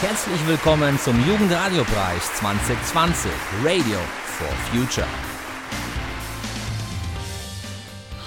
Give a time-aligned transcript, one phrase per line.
[0.00, 3.32] Herzlich willkommen zum Jugendradiopreis 2020
[3.64, 5.08] Radio for Future.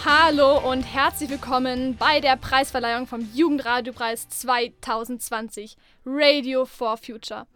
[0.03, 7.47] Hallo und herzlich willkommen bei der Preisverleihung vom Jugendradiopreis 2020 Radio for Future.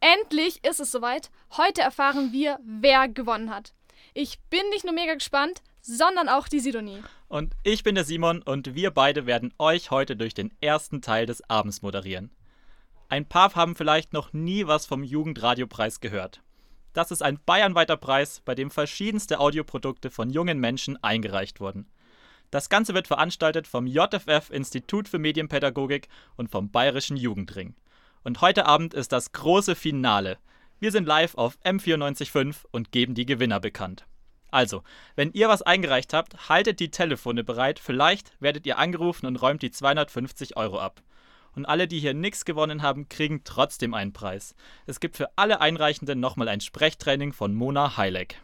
[0.00, 1.30] Endlich ist es soweit.
[1.58, 3.74] Heute erfahren wir, wer gewonnen hat.
[4.14, 7.02] Ich bin nicht nur mega gespannt, sondern auch die Sidonie.
[7.28, 11.26] Und ich bin der Simon und wir beide werden euch heute durch den ersten Teil
[11.26, 12.30] des Abends moderieren.
[13.10, 16.42] Ein paar haben vielleicht noch nie was vom Jugendradiopreis gehört.
[16.92, 21.88] Das ist ein bayernweiter Preis, bei dem verschiedenste Audioprodukte von jungen Menschen eingereicht wurden.
[22.50, 27.74] Das Ganze wird veranstaltet vom JFF Institut für Medienpädagogik und vom Bayerischen Jugendring.
[28.24, 30.36] Und heute Abend ist das große Finale.
[30.78, 34.06] Wir sind live auf M945 und geben die Gewinner bekannt.
[34.50, 34.82] Also,
[35.14, 39.62] wenn ihr was eingereicht habt, haltet die Telefone bereit, vielleicht werdet ihr angerufen und räumt
[39.62, 41.02] die 250 Euro ab.
[41.54, 44.54] Und alle, die hier nichts gewonnen haben, kriegen trotzdem einen Preis.
[44.86, 48.40] Es gibt für alle Einreichenden nochmal ein Sprechtraining von Mona Heileck.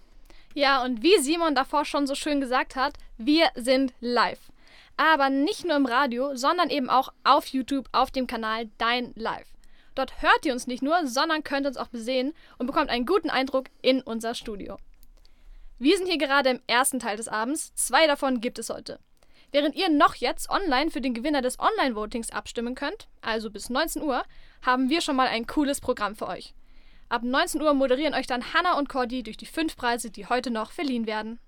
[0.55, 4.53] Ja, und wie Simon davor schon so schön gesagt hat, wir sind live.
[4.97, 9.49] Aber nicht nur im Radio, sondern eben auch auf YouTube auf dem Kanal Dein Live.
[9.95, 13.31] Dort hört ihr uns nicht nur, sondern könnt uns auch besehen und bekommt einen guten
[13.31, 14.77] Eindruck in unser Studio.
[15.79, 19.01] Wir sind hier gerade im ersten Teil des Abends, zwei davon gibt es heute.
[19.55, 24.03] Während ihr noch jetzt online für den Gewinner des Online-Votings abstimmen könnt, also bis 19
[24.03, 24.25] Uhr,
[24.63, 26.55] haben wir schon mal ein cooles Programm für euch.
[27.09, 30.51] Ab 19 Uhr moderieren euch dann Hannah und Cordy durch die fünf Preise, die heute
[30.51, 31.39] noch verliehen werden.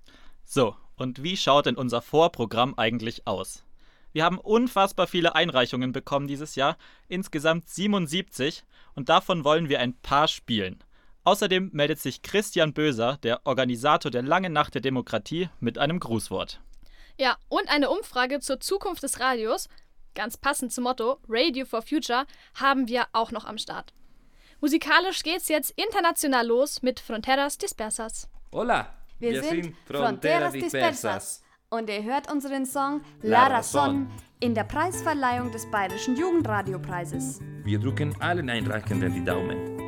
[0.44, 3.64] So, und wie schaut denn unser Vorprogramm eigentlich aus?
[4.12, 6.76] Wir haben unfassbar viele Einreichungen bekommen dieses Jahr,
[7.08, 8.62] insgesamt 77,
[8.94, 10.78] und davon wollen wir ein paar spielen.
[11.24, 16.60] Außerdem meldet sich Christian Böser, der Organisator der Langen Nacht der Demokratie, mit einem Grußwort.
[17.18, 19.68] Ja, und eine Umfrage zur Zukunft des Radios,
[20.14, 23.94] ganz passend zum Motto Radio for Future, haben wir auch noch am Start.
[24.60, 28.28] Musikalisch geht's jetzt international los mit Fronteras Dispersas.
[28.52, 34.06] Hola, wir, wir sind, sind Fronteras Dispersas und ihr hört unseren Song La Razón
[34.40, 37.40] in der Preisverleihung des Bayerischen Jugendradiopreises.
[37.64, 39.85] Wir drücken allen Einreichenden die Daumen.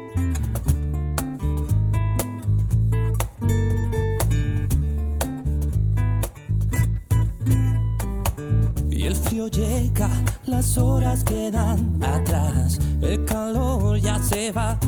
[9.51, 10.11] Llega,
[10.45, 14.79] las horas quedan atrás, el calor ya se va.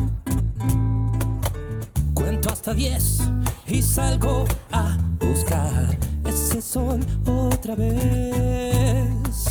[2.12, 3.20] Cuento hasta diez
[3.66, 9.46] y salgo a buscar ese sol otra vez.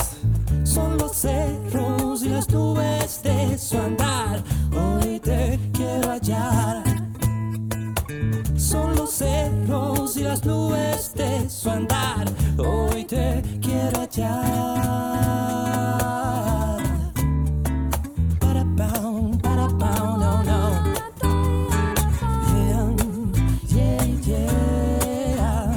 [0.64, 6.99] Son los cerros y las nubes de su andar, hoy te quiero hallar
[8.60, 12.28] son los cerros y las nubes de su andar.
[12.58, 14.42] Hoy te quiero allá.
[18.40, 20.84] Para pound, para pound, no, no.
[22.54, 22.96] Yeah,
[23.70, 25.74] yeah, yeah.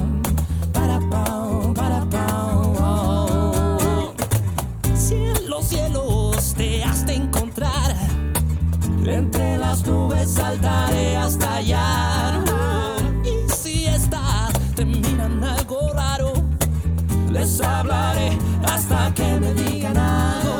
[0.72, 2.76] Para pound, para pound.
[2.81, 4.15] Oh, oh.
[4.97, 7.94] Si en los cielos te has de encontrar,
[9.06, 11.72] entre las nubes saltaré hasta allá.
[17.42, 20.51] Les hablaré hasta que me digan algo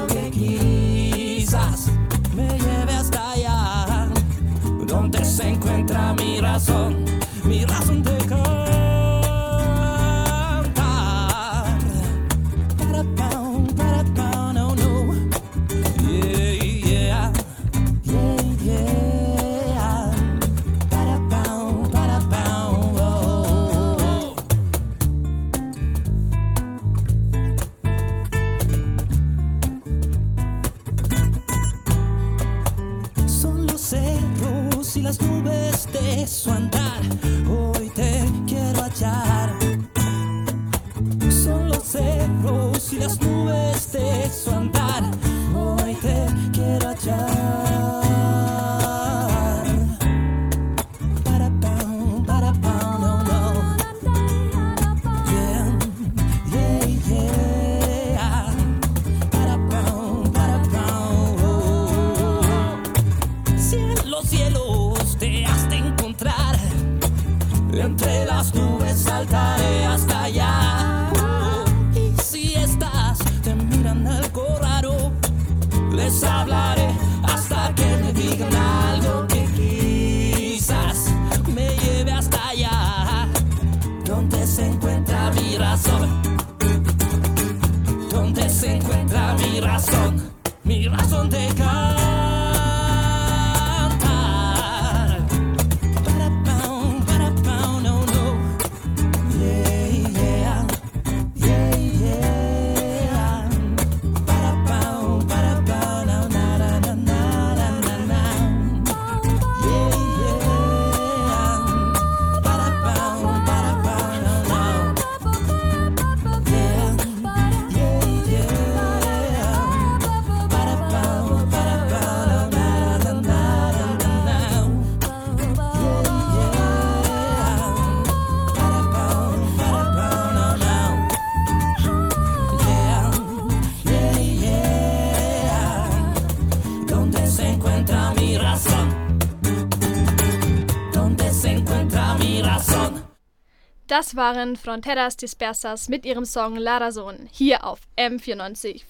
[144.17, 148.83] Waren Fronteras Dispersas mit ihrem Song La Razón hier auf M945.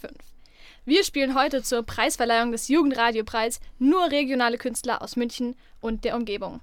[0.85, 6.61] Wir spielen heute zur Preisverleihung des Jugendradiopreis nur regionale Künstler aus München und der Umgebung.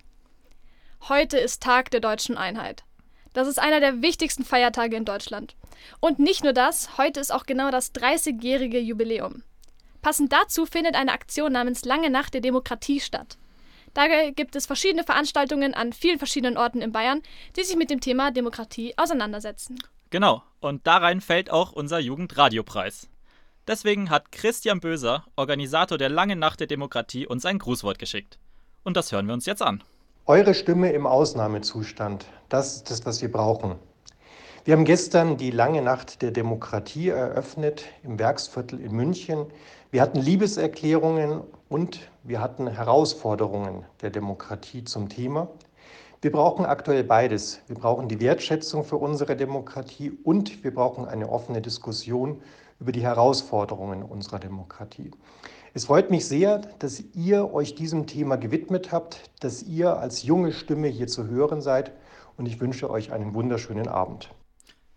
[1.08, 2.84] Heute ist Tag der deutschen Einheit.
[3.34, 5.56] Das ist einer der wichtigsten Feiertage in Deutschland.
[6.00, 9.44] Und nicht nur das, heute ist auch genau das 30-jährige Jubiläum.
[10.02, 13.38] Passend dazu findet eine Aktion namens Lange Nacht der Demokratie statt.
[13.94, 17.22] Da gibt es verschiedene Veranstaltungen an vielen verschiedenen Orten in Bayern,
[17.56, 19.80] die sich mit dem Thema Demokratie auseinandersetzen.
[20.10, 23.10] Genau, und da rein fällt auch unser Jugendradiopreis.
[23.68, 28.40] Deswegen hat Christian Böser, Organisator der Langen Nacht der Demokratie, uns ein Grußwort geschickt.
[28.84, 29.84] Und das hören wir uns jetzt an.
[30.26, 33.76] Eure Stimme im Ausnahmezustand, das ist das, was wir brauchen.
[34.66, 39.48] Wir haben gestern die lange Nacht der Demokratie eröffnet im Werksviertel in München.
[39.92, 45.50] Wir hatten Liebeserklärungen und wir hatten Herausforderungen der Demokratie zum Thema.
[46.22, 47.62] Wir brauchen aktuell beides.
[47.66, 52.40] Wir brauchen die Wertschätzung für unsere Demokratie und wir brauchen eine offene Diskussion
[52.80, 55.10] über die Herausforderungen unserer Demokratie.
[55.74, 60.52] Es freut mich sehr, dass ihr euch diesem Thema gewidmet habt, dass ihr als junge
[60.52, 61.94] Stimme hier zu hören seid
[62.38, 64.30] und ich wünsche euch einen wunderschönen Abend.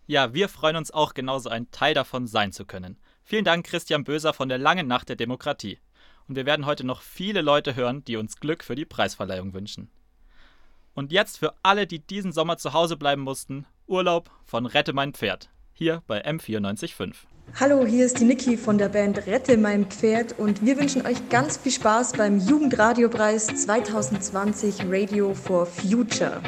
[0.05, 2.97] Ja, wir freuen uns auch genauso ein Teil davon sein zu können.
[3.25, 5.79] Vielen Dank, Christian Böser von der Langen Nacht der Demokratie.
[6.27, 9.89] Und wir werden heute noch viele Leute hören, die uns Glück für die Preisverleihung wünschen.
[10.93, 15.13] Und jetzt für alle, die diesen Sommer zu Hause bleiben mussten, Urlaub von Rette mein
[15.13, 15.49] Pferd.
[15.73, 17.13] Hier bei M945.
[17.59, 21.29] Hallo, hier ist die Niki von der Band Rette mein Pferd und wir wünschen euch
[21.29, 26.41] ganz viel Spaß beim Jugendradiopreis 2020 Radio for Future.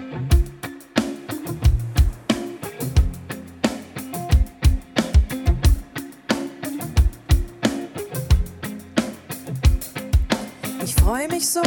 [11.36, 11.62] Mich so,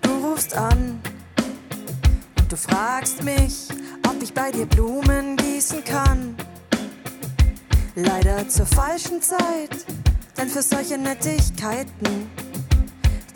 [0.00, 1.00] du rufst an
[2.40, 3.68] und du fragst mich,
[4.08, 6.34] ob ich bei dir Blumen gießen kann.
[7.94, 9.86] Leider zur falschen Zeit,
[10.36, 12.28] denn für solche Nettigkeiten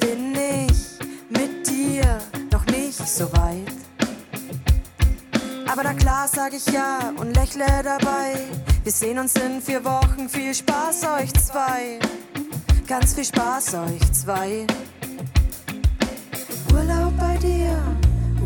[0.01, 0.99] bin ich
[1.29, 2.19] mit dir
[2.51, 3.77] noch nicht so weit.
[5.69, 8.35] Aber na klar sag ich ja und lächle dabei.
[8.83, 10.29] Wir sehen uns in vier Wochen.
[10.29, 12.01] Viel Spaß euch zwei.
[12.89, 14.67] Ganz viel Spaß euch zwei.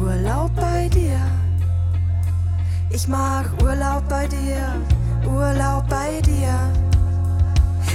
[0.01, 1.21] Urlaub bei dir.
[2.91, 4.75] Ich mag Urlaub bei dir.
[5.27, 6.55] Urlaub bei dir.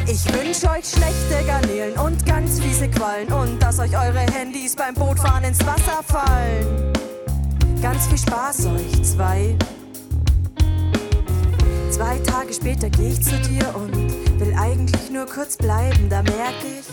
[0.07, 4.93] Ich wünsch euch schlechte Garnelen und ganz fiese Quallen und dass euch eure Handys beim
[4.93, 6.93] Bootfahren ins Wasser fallen.
[7.81, 9.55] Ganz viel Spaß euch zwei.
[11.89, 16.07] Zwei Tage später geh ich zu dir und will eigentlich nur kurz bleiben.
[16.09, 16.85] Da merk ich,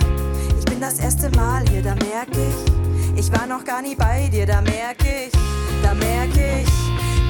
[0.59, 2.82] ich bin das erste Mal hier, da merk ich,
[3.16, 5.33] ich war noch gar nie bei dir, da merk ich,
[5.83, 6.69] da merk ich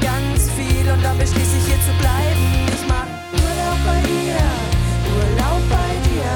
[0.01, 2.67] ganz viel und dann beschließe ich hier zu bleiben.
[2.69, 4.39] Ich mach Urlaub bei dir,
[5.17, 6.35] Urlaub bei dir.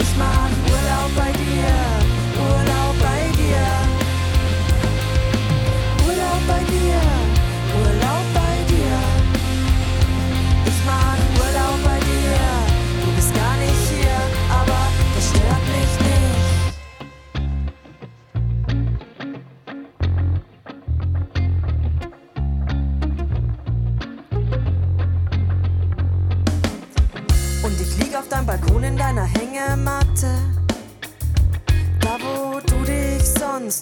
[0.00, 1.72] Ich mach Urlaub bei dir,
[2.38, 3.66] Urlaub bei dir.
[6.06, 7.07] Urlaub bei dir,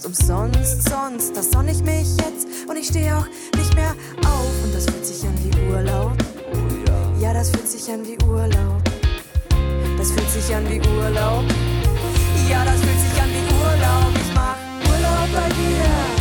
[0.06, 3.90] umsonst sonst, da sonn ich mich jetzt und ich steh auch nicht mehr
[4.24, 4.64] auf.
[4.64, 6.12] Und das fühlt sich an wie Urlaub.
[7.20, 8.82] Ja, das fühlt sich an wie Urlaub.
[9.98, 11.44] Das fühlt sich an wie Urlaub.
[12.48, 14.12] Ja, das fühlt sich an wie Urlaub.
[14.14, 14.56] Ich mach
[14.88, 16.15] Urlaub bei dir,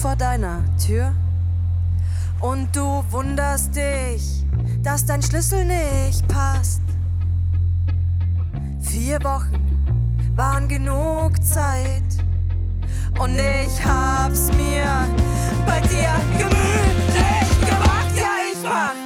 [0.00, 1.12] vor deiner Tür
[2.40, 4.46] und du wunderst dich,
[4.82, 6.80] dass dein Schlüssel nicht passt.
[8.80, 12.02] Vier Wochen waren genug Zeit
[13.18, 15.06] und ich hab's mir
[15.66, 18.16] bei dir gemütlich gemacht.
[18.16, 18.99] Ja, Ich mach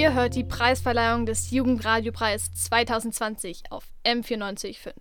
[0.00, 4.94] Ihr hört die Preisverleihung des Jugendradiopreis 2020 auf M945.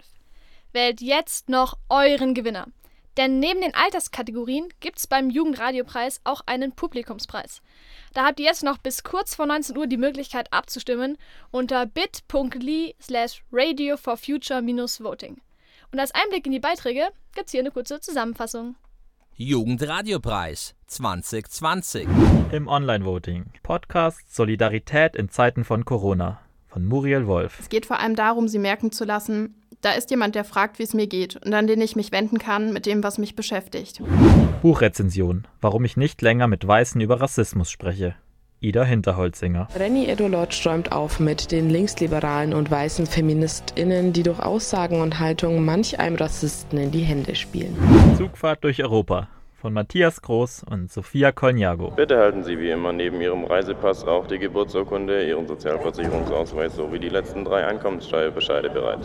[0.74, 2.68] Wählt jetzt noch euren Gewinner.
[3.16, 7.62] Denn neben den Alterskategorien gibt es beim Jugendradiopreis auch einen Publikumspreis.
[8.14, 11.18] Da habt ihr jetzt noch bis kurz vor 19 Uhr die Möglichkeit abzustimmen
[11.50, 15.40] unter bit.ly slash radio for future voting.
[15.94, 18.76] Und als Einblick in die Beiträge gibt's hier eine kurze Zusammenfassung.
[19.38, 22.08] Jugendradiopreis 2020.
[22.52, 23.46] Im Online-Voting.
[23.64, 27.60] Podcast Solidarität in Zeiten von Corona von Muriel Wolf.
[27.60, 30.84] Es geht vor allem darum, sie merken zu lassen, da ist jemand, der fragt, wie
[30.84, 34.02] es mir geht und an den ich mich wenden kann mit dem, was mich beschäftigt.
[34.62, 35.48] Buchrezension.
[35.62, 38.16] Warum ich nicht länger mit Weißen über Rassismus spreche.
[38.60, 39.70] Ida Hinterholzinger.
[39.74, 45.64] Renny Edolot räumt auf mit den linksliberalen und weißen FeministInnen, die durch Aussagen und Haltungen
[45.64, 47.78] manch einem Rassisten in die Hände spielen.
[48.18, 49.30] Zugfahrt durch Europa
[49.60, 51.92] von Matthias Groß und Sophia Colniago.
[51.92, 57.10] Bitte halten Sie wie immer neben Ihrem Reisepass auch die Geburtsurkunde, Ihren Sozialversicherungsausweis sowie die
[57.10, 59.00] letzten drei Einkommenssteuerbescheide bereit.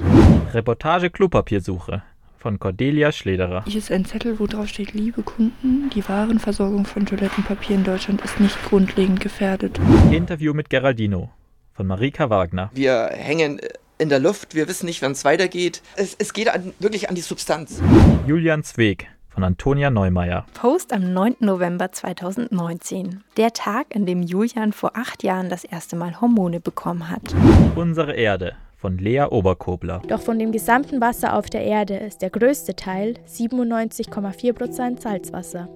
[0.52, 2.02] Reportage Klopapiersuche
[2.38, 3.64] von Cordelia Schlederer.
[3.66, 8.22] Hier ist ein Zettel, wo drauf steht, liebe Kunden, die Warenversorgung von Toilettenpapier in Deutschland
[8.22, 9.80] ist nicht grundlegend gefährdet.
[10.12, 11.30] Interview mit Geraldino
[11.72, 12.70] von Marika Wagner.
[12.74, 13.60] Wir hängen
[13.98, 15.82] in der Luft, wir wissen nicht, wann es weitergeht.
[15.96, 17.80] Es, es geht an, wirklich an die Substanz.
[18.26, 20.46] Julian Zweig von Antonia Neumeier.
[20.54, 21.36] Post am 9.
[21.40, 23.24] November 2019.
[23.36, 27.34] Der Tag, an dem Julian vor acht Jahren das erste Mal Hormone bekommen hat.
[27.74, 30.02] Unsere Erde von Lea Oberkobler.
[30.06, 35.68] Doch von dem gesamten Wasser auf der Erde ist der größte Teil 97,4% Salzwasser.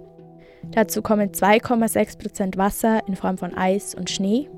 [0.70, 4.48] Dazu kommen 2,6% Wasser in Form von Eis und Schnee.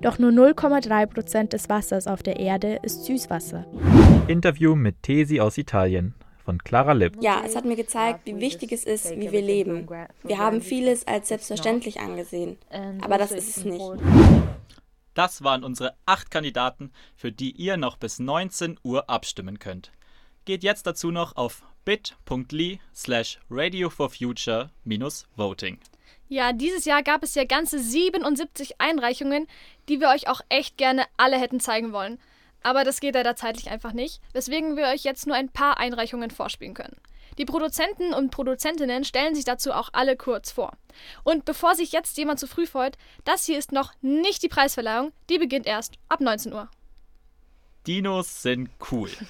[0.00, 3.64] Doch nur 0,3% des Wassers auf der Erde ist Süßwasser.
[4.26, 6.14] Interview mit Tesi aus Italien
[6.44, 7.16] von Clara Lipp.
[7.20, 9.88] Ja, es hat mir gezeigt, wie wichtig es ist, wie wir leben.
[10.22, 12.58] Wir haben vieles als selbstverständlich angesehen,
[13.00, 13.82] aber das ist es nicht.
[15.14, 19.92] Das waren unsere acht Kandidaten, für die ihr noch bis 19 Uhr abstimmen könnt.
[20.44, 24.70] Geht jetzt dazu noch auf bit.ly slash radio for future
[25.36, 25.78] voting.
[26.28, 29.46] Ja, dieses Jahr gab es ja ganze 77 Einreichungen,
[29.88, 32.18] die wir euch auch echt gerne alle hätten zeigen wollen.
[32.64, 36.30] Aber das geht leider zeitlich einfach nicht, weswegen wir euch jetzt nur ein paar Einreichungen
[36.30, 36.96] vorspielen können.
[37.36, 40.72] Die Produzenten und Produzentinnen stellen sich dazu auch alle kurz vor.
[41.24, 45.12] Und bevor sich jetzt jemand zu früh freut, das hier ist noch nicht die Preisverleihung,
[45.28, 46.68] die beginnt erst ab 19 Uhr.
[47.86, 49.10] Dinos sind cool.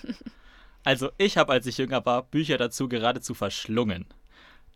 [0.87, 4.05] Also ich habe, als ich jünger war, Bücher dazu geradezu verschlungen.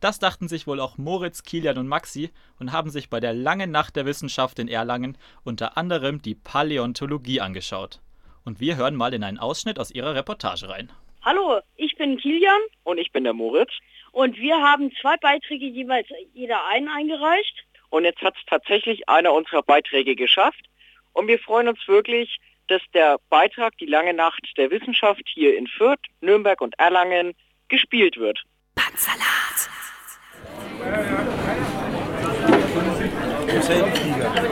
[0.00, 3.70] Das dachten sich wohl auch Moritz, Kilian und Maxi und haben sich bei der langen
[3.70, 8.00] Nacht der Wissenschaft in Erlangen unter anderem die Paläontologie angeschaut.
[8.48, 10.90] Und wir hören mal in einen Ausschnitt aus ihrer Reportage rein.
[11.22, 12.58] Hallo, ich bin Kilian.
[12.82, 13.72] Und ich bin der Moritz.
[14.10, 17.66] Und wir haben zwei Beiträge jeweils jeder einen eingereicht.
[17.90, 20.64] Und jetzt hat es tatsächlich einer unserer Beiträge geschafft.
[21.12, 22.38] Und wir freuen uns wirklich,
[22.68, 27.34] dass der Beitrag Die lange Nacht der Wissenschaft hier in Fürth, Nürnberg und Erlangen
[27.68, 28.42] gespielt wird.
[28.74, 29.68] Bandsalat.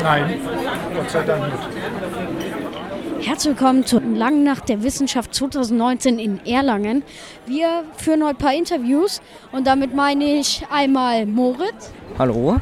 [0.02, 0.40] Nein,
[0.94, 2.25] Gott sei Dank nicht.
[3.26, 7.02] Herzlich willkommen zur Langen Nacht der Wissenschaft 2019 in Erlangen.
[7.44, 11.92] Wir führen heute ein paar Interviews und damit meine ich einmal Moritz.
[12.20, 12.60] Hallo.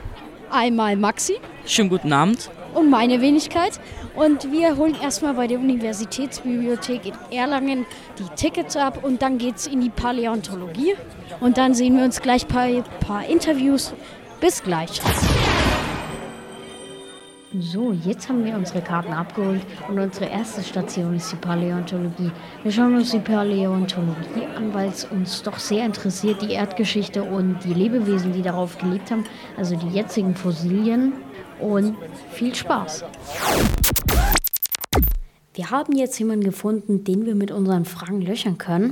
[0.50, 1.35] Einmal Maxi.
[1.66, 2.50] Schönen guten Abend.
[2.73, 3.78] Und meine Wenigkeit.
[4.14, 7.85] Und wir holen erstmal bei der Universitätsbibliothek in Erlangen
[8.18, 10.94] die Tickets ab und dann geht es in die Paläontologie.
[11.40, 13.92] Und dann sehen wir uns gleich bei ein paar Interviews.
[14.40, 14.99] Bis gleich.
[17.61, 22.33] So, jetzt haben wir unsere Karten abgeholt und unsere erste Station ist die Paläontologie.
[22.65, 27.61] Wir schauen uns die Paläontologie an, weil es uns doch sehr interessiert, die Erdgeschichte und
[27.63, 29.23] die Lebewesen, die darauf gelebt haben,
[29.57, 31.13] also die jetzigen Fossilien.
[31.61, 31.97] Und
[32.33, 33.05] viel Spaß!
[35.53, 38.91] Wir haben jetzt jemanden gefunden, den wir mit unseren Fragen löchern können.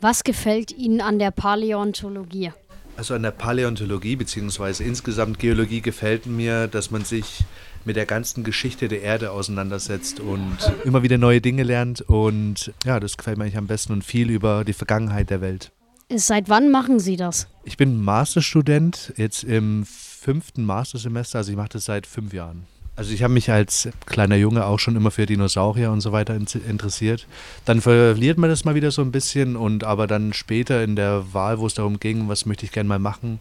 [0.00, 2.52] Was gefällt Ihnen an der Paläontologie?
[3.00, 4.84] Also an der Paläontologie bzw.
[4.84, 7.44] insgesamt Geologie gefällt mir, dass man sich
[7.86, 12.02] mit der ganzen Geschichte der Erde auseinandersetzt und immer wieder neue Dinge lernt.
[12.02, 15.72] Und ja, das gefällt mir eigentlich am besten und viel über die Vergangenheit der Welt.
[16.14, 17.48] Seit wann machen Sie das?
[17.64, 22.66] Ich bin Masterstudent, jetzt im fünften Mastersemester, also ich mache das seit fünf Jahren.
[23.00, 26.34] Also ich habe mich als kleiner Junge auch schon immer für Dinosaurier und so weiter
[26.34, 27.26] interessiert.
[27.64, 31.24] Dann verliert man das mal wieder so ein bisschen und aber dann später in der
[31.32, 33.40] Wahl, wo es darum ging, was möchte ich gerne mal machen,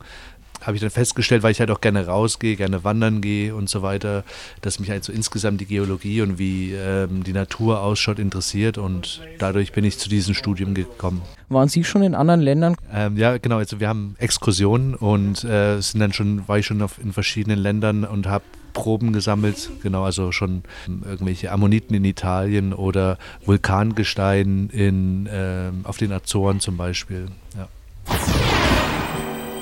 [0.62, 3.82] habe ich dann festgestellt, weil ich halt auch gerne rausgehe, gerne wandern gehe und so
[3.82, 4.24] weiter,
[4.62, 9.22] dass mich halt so insgesamt die Geologie und wie ähm, die Natur ausschaut interessiert und
[9.40, 11.22] dadurch bin ich zu diesem Studium gekommen.
[11.50, 12.78] Waren Sie schon in anderen Ländern?
[12.94, 13.58] Ähm, ja, genau.
[13.58, 17.60] Also wir haben Exkursionen und äh, sind dann schon, war ich schon auf, in verschiedenen
[17.60, 25.28] Ländern und habe Proben gesammelt, genau, also schon irgendwelche Ammoniten in Italien oder Vulkangestein in,
[25.28, 27.28] äh, auf den Azoren zum Beispiel.
[27.56, 27.68] Ja.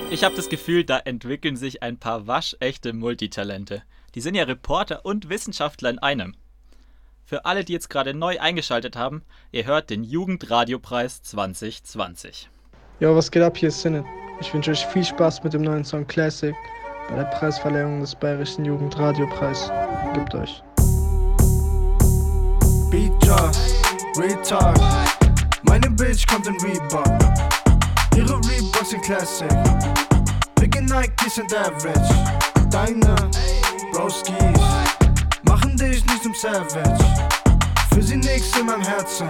[0.10, 3.84] Ich habe das Gefühl, da entwickeln sich ein paar waschechte Multitalente.
[4.16, 6.36] Die sind ja Reporter und Wissenschaftler in einem.
[7.26, 12.50] Für alle, die jetzt gerade neu eingeschaltet haben, ihr hört den Jugendradiopreis 2020.
[13.02, 13.58] Ja, was geht ab?
[13.58, 14.06] Hier ist Sinne.
[14.40, 16.56] Ich wünsche euch viel Spaß mit dem neuen Song Classic
[17.10, 19.72] bei der Preisverleihung des Bayerischen Jugendradiopreis.
[20.14, 20.64] Gibt euch.
[22.90, 23.52] Beat Drop,
[24.18, 24.80] Retard.
[25.64, 27.06] Meine Bitch kommt in Reebok.
[28.16, 29.50] Ihre Reeboks sind Classic.
[30.56, 32.14] Big Nikes sind average.
[32.70, 33.16] Deine
[33.92, 34.34] Broskis
[35.44, 36.98] machen dich nicht zum Savage.
[37.94, 39.28] Für sie nix in meinem Herzen.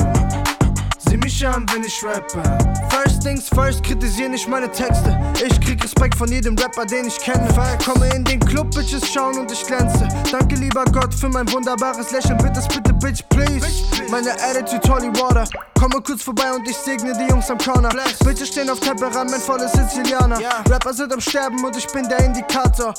[1.10, 2.42] Sieh mich an, wenn ich rappe.
[2.90, 5.18] First things first, kritisier nicht meine Texte.
[5.36, 7.48] Ich krieg Respekt von jedem Rapper, den ich kenne.
[7.86, 10.08] Komme in den Club, Bitches schauen und ich glänze.
[10.32, 12.38] Danke, lieber Gott, für mein wunderbares Lächeln.
[12.38, 13.66] Bitte, bitte, Bitch, please.
[14.10, 15.46] Meine Attitude, Holy Water.
[15.80, 17.90] Komme kurz vorbei und ich segne die Jungs am Corner.
[18.26, 20.40] Bitches stehen auf Temperament, volle Sizilianer.
[20.70, 22.94] Rapper sind am Sterben und ich bin der Indikator.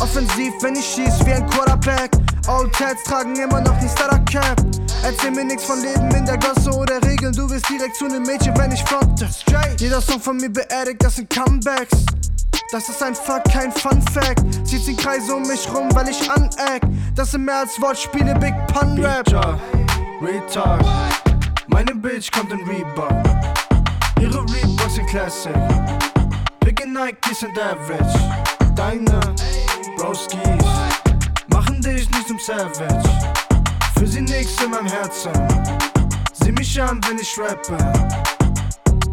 [0.00, 2.10] Offensiv, wenn ich schieß, wie ein Quarterback.
[2.48, 4.83] Old Tats tragen immer noch den Starter Cap.
[5.04, 7.34] Erzähl mir nix von Leben in der Gosse oder Regeln.
[7.34, 9.28] Du wirst direkt zu nem Mädchen, wenn ich fronte.
[9.78, 12.06] Jeder Song von mir beerdigt, das sind Comebacks.
[12.72, 14.42] Das ist einfach kein Fun Fact.
[14.66, 16.82] Zieht den Kreis um mich rum, weil ich aneck.
[17.14, 19.28] Das sind mehr als Wortspiele, Big Pun Rap.
[20.22, 20.86] Retard.
[21.68, 23.12] Meine Bitch kommt in Reebok.
[24.20, 25.52] Ihre Reeboks sind Classic.
[26.60, 28.18] Big Nikes sind average.
[28.74, 29.20] Deine
[29.98, 30.40] Broskis
[31.48, 33.53] machen dich nicht zum Savage.
[34.04, 35.32] Für sie nix in meinem Herzen.
[36.34, 37.78] Sieh mich an, wenn ich rappe.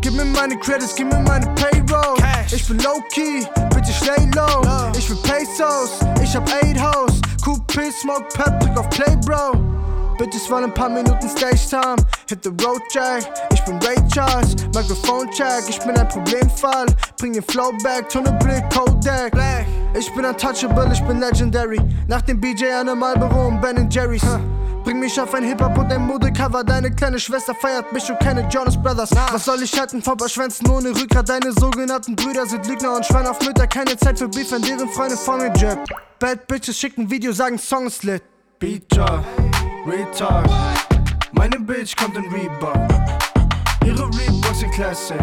[0.01, 2.17] Gib mir meine Credits, gib mir meine Payroll.
[2.53, 4.91] Ich bin low-key, bitte ich lay low.
[4.97, 7.21] Ich will Pesos, ich hab 8 Hoes.
[7.41, 9.70] Coupé, Smoke, Pep, auf Play, Bro.
[10.21, 11.95] Bitches wollen ein paar Minuten Stage Time.
[12.29, 13.23] Hit the road, Jack.
[13.51, 15.67] Ich bin Ray Charles, Mikrofon check.
[15.67, 16.85] Ich bin ein Problemfall.
[17.17, 19.33] Bring den Flow back, Tunnelblick, Kodak.
[19.97, 21.79] Ich bin untouchable, ich bin legendary.
[22.07, 24.21] Nach dem BJ an einem Marlboro und Ben Jerry's.
[24.83, 26.63] Bring mich auf ein Hip-Hop und ein Modecover.
[26.63, 29.09] Deine kleine Schwester feiert mich und keine Jonas Brothers.
[29.31, 31.29] Was soll ich halten von paar Schwänzen ohne Rückgrat?
[31.29, 33.65] Deine sogenannten Brüder sind Lügner und Schwein auf Mütter.
[33.65, 35.51] Keine Zeit für Beef, wenn deren Freunde vor mir.
[36.19, 38.21] Bad Bitches schicken Video, sagen Songs lit.
[38.59, 39.25] Beat Drop,
[39.85, 40.49] Retard.
[41.31, 42.75] Meine Bitch kommt in Reebok.
[43.85, 45.17] Ihre Reeboks sind Classic.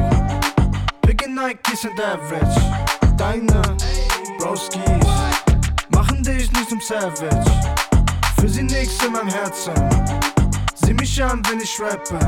[1.02, 2.60] Big Nikes sind average.
[3.16, 3.62] Deine
[4.38, 4.82] Broskis
[5.90, 7.44] machen dich nicht zum Savage.
[8.40, 9.74] Für sie nix in meinem Herzen.
[10.74, 12.18] Sieh mich an, wenn ich rappe.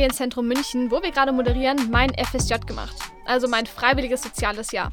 [0.00, 2.96] Medienzentrum München, wo wir gerade moderieren, mein FSJ gemacht.
[3.26, 4.92] Also mein freiwilliges soziales Jahr.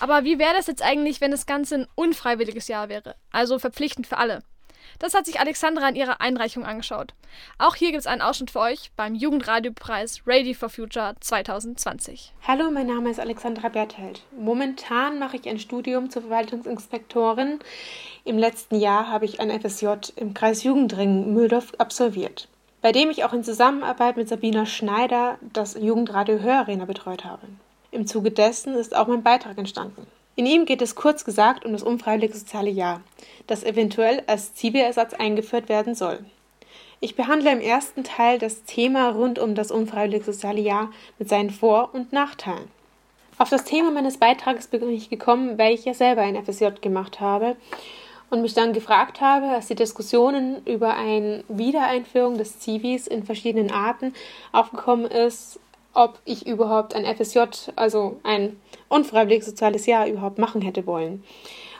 [0.00, 3.14] Aber wie wäre das jetzt eigentlich, wenn das Ganze ein unfreiwilliges Jahr wäre?
[3.30, 4.42] Also verpflichtend für alle.
[4.98, 7.14] Das hat sich Alexandra in ihrer Einreichung angeschaut.
[7.58, 12.32] Auch hier gibt es einen Ausschnitt für euch beim Jugendradiopreis Radio for Future 2020.
[12.44, 14.22] Hallo, mein Name ist Alexandra Bertheld.
[14.36, 17.60] Momentan mache ich ein Studium zur Verwaltungsinspektorin.
[18.24, 22.48] Im letzten Jahr habe ich ein FSJ im Kreis Jugendring Mühldorf absolviert,
[22.82, 27.46] bei dem ich auch in Zusammenarbeit mit Sabina Schneider das Jugendradio Hörarena betreut habe.
[27.90, 30.06] Im Zuge dessen ist auch mein Beitrag entstanden.
[30.36, 33.02] In ihm geht es kurz gesagt um das unfreiwillige soziale Jahr,
[33.46, 36.24] das eventuell als Zieberersatz eingeführt werden soll.
[37.00, 41.50] Ich behandle im ersten Teil das Thema rund um das unfreiwillige soziale Jahr mit seinen
[41.50, 42.68] Vor- und Nachteilen.
[43.38, 47.20] Auf das Thema meines Beitrages bin ich gekommen, weil ich ja selber ein FSJ gemacht
[47.20, 47.56] habe
[48.30, 53.72] und mich dann gefragt habe, als die Diskussionen über eine Wiedereinführung des Zivis in verschiedenen
[53.72, 54.14] Arten
[54.52, 55.58] aufgekommen ist,
[55.92, 57.40] ob ich überhaupt ein FSJ,
[57.76, 61.24] also ein unfreiwilliges soziales Jahr überhaupt machen hätte wollen.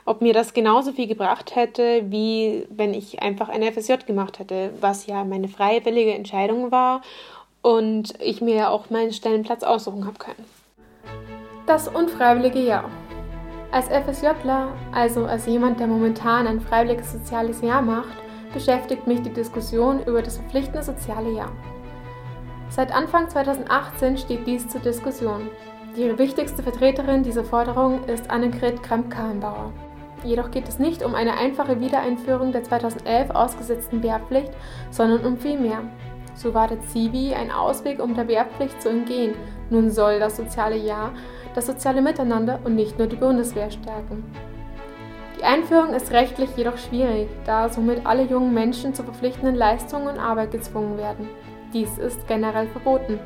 [0.04, 4.72] Ob mir das genauso viel gebracht hätte, wie wenn ich einfach ein FSJ gemacht hätte,
[4.80, 7.02] was ja meine freiwillige Entscheidung war
[7.62, 10.44] und ich mir ja auch meinen Stellenplatz aussuchen habe können.
[11.66, 12.90] Das unfreiwillige Jahr.
[13.72, 18.16] Als FSJler, also als jemand, der momentan ein freiwilliges soziales Jahr macht,
[18.52, 21.52] beschäftigt mich die Diskussion über das verpflichtende soziale Jahr.
[22.68, 25.48] Seit Anfang 2018 steht dies zur Diskussion.
[25.96, 29.72] Die wichtigste Vertreterin dieser Forderung ist Annegret Kramp-Karrenbauer.
[30.24, 34.52] Jedoch geht es nicht um eine einfache Wiedereinführung der 2011 ausgesetzten Wehrpflicht,
[34.90, 35.82] sondern um viel mehr.
[36.34, 39.34] So war der Zivi ein Ausweg, um der Wehrpflicht zu entgehen.
[39.68, 41.12] Nun soll das soziale Jahr
[41.54, 44.24] das soziale Miteinander und nicht nur die Bundeswehr stärken.
[45.38, 50.18] Die Einführung ist rechtlich jedoch schwierig, da somit alle jungen Menschen zu verpflichtenden Leistungen und
[50.18, 51.28] Arbeit gezwungen werden.
[51.72, 53.18] Dies ist generell verboten.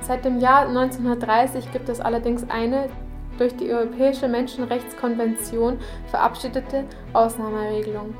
[0.00, 2.88] Seit dem Jahr 1930 gibt es allerdings eine
[3.38, 8.14] durch die Europäische Menschenrechtskonvention verabschiedete Ausnahmeregelung.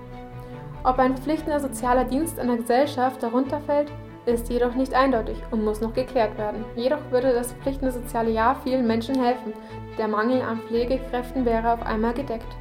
[0.84, 3.90] Ob ein verpflichtender sozialer Dienst einer Gesellschaft darunter fällt,
[4.26, 6.64] ist jedoch nicht eindeutig und muss noch geklärt werden.
[6.74, 9.52] Jedoch würde das verpflichtende soziale Jahr vielen Menschen helfen.
[9.96, 12.56] Der Mangel an Pflegekräften wäre auf einmal gedeckt.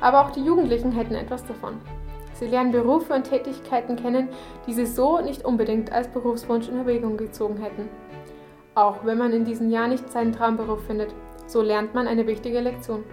[0.00, 1.80] Aber auch die Jugendlichen hätten etwas davon.
[2.34, 4.28] Sie lernen Berufe und Tätigkeiten kennen,
[4.66, 7.88] die sie so nicht unbedingt als Berufswunsch in Erwägung gezogen hätten.
[8.74, 11.14] Auch wenn man in diesem Jahr nicht seinen Traumberuf findet,
[11.46, 13.04] so lernt man eine wichtige Lektion.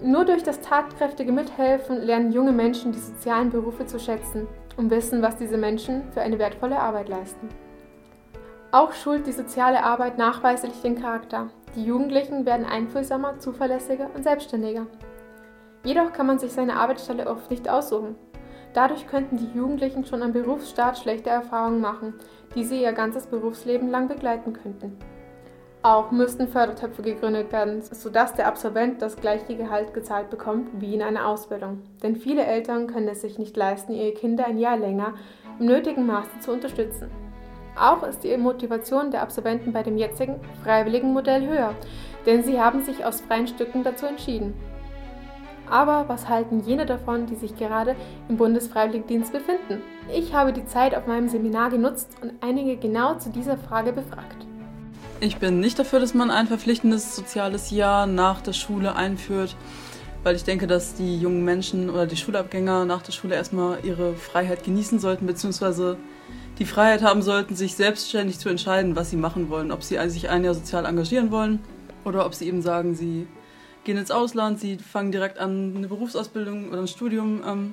[0.00, 4.46] Nur durch das tatkräftige Mithelfen lernen junge Menschen die sozialen Berufe zu schätzen
[4.78, 7.48] und wissen, was diese Menschen für eine wertvolle Arbeit leisten.
[8.70, 11.50] Auch schult die soziale Arbeit nachweislich den Charakter.
[11.74, 14.86] Die Jugendlichen werden einfühlsamer, zuverlässiger und selbstständiger.
[15.84, 18.16] Jedoch kann man sich seine Arbeitsstelle oft nicht aussuchen.
[18.74, 22.14] Dadurch könnten die Jugendlichen schon am Berufsstart schlechte Erfahrungen machen,
[22.54, 24.96] die sie ihr ganzes Berufsleben lang begleiten könnten.
[25.88, 31.00] Auch müssten Fördertöpfe gegründet werden, sodass der Absolvent das gleiche Gehalt gezahlt bekommt wie in
[31.00, 31.80] einer Ausbildung.
[32.02, 35.14] Denn viele Eltern können es sich nicht leisten, ihre Kinder ein Jahr länger
[35.58, 37.10] im nötigen Maße zu unterstützen.
[37.74, 41.72] Auch ist die Motivation der Absolventen bei dem jetzigen freiwilligen Modell höher,
[42.26, 44.52] denn sie haben sich aus freien Stücken dazu entschieden.
[45.70, 47.96] Aber was halten jene davon, die sich gerade
[48.28, 49.80] im Bundesfreiwilligendienst befinden?
[50.14, 54.47] Ich habe die Zeit auf meinem Seminar genutzt und einige genau zu dieser Frage befragt.
[55.20, 59.56] Ich bin nicht dafür, dass man ein verpflichtendes soziales Jahr nach der Schule einführt,
[60.22, 64.14] weil ich denke, dass die jungen Menschen oder die Schulabgänger nach der Schule erstmal ihre
[64.14, 65.96] Freiheit genießen sollten, beziehungsweise
[66.60, 69.72] die Freiheit haben sollten, sich selbstständig zu entscheiden, was sie machen wollen.
[69.72, 71.58] Ob sie sich ein Jahr sozial engagieren wollen
[72.04, 73.26] oder ob sie eben sagen, sie
[73.82, 77.72] gehen ins Ausland, sie fangen direkt an eine Berufsausbildung oder ein Studium ähm,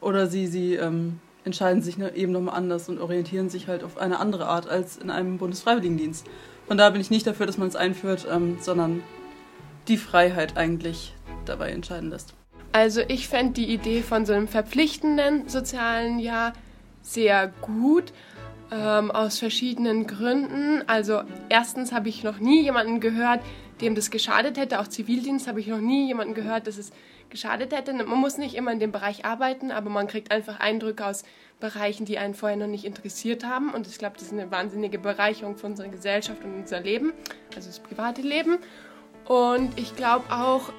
[0.00, 3.98] oder sie, sie ähm, entscheiden sich ne, eben nochmal anders und orientieren sich halt auf
[3.98, 6.26] eine andere Art als in einem Bundesfreiwilligendienst.
[6.66, 9.02] Von daher bin ich nicht dafür, dass man es einführt, ähm, sondern
[9.88, 12.34] die Freiheit eigentlich dabei entscheiden lässt.
[12.72, 16.52] Also ich fände die Idee von so einem verpflichtenden sozialen Jahr
[17.02, 18.12] sehr gut.
[18.74, 20.82] Ähm, aus verschiedenen Gründen.
[20.86, 23.40] Also erstens habe ich noch nie jemanden gehört,
[23.82, 24.80] dem das geschadet hätte.
[24.80, 26.90] Auch Zivildienst habe ich noch nie jemanden gehört, dass es
[27.32, 27.92] geschadet hätte.
[27.92, 31.24] Man muss nicht immer in dem Bereich arbeiten, aber man kriegt einfach Eindrücke aus
[31.58, 33.74] Bereichen, die einen vorher noch nicht interessiert haben.
[33.74, 37.12] Und ich glaube, das ist eine wahnsinnige Bereicherung für unsere Gesellschaft und unser Leben,
[37.56, 38.58] also das private Leben.
[39.24, 40.72] Und ich glaube auch,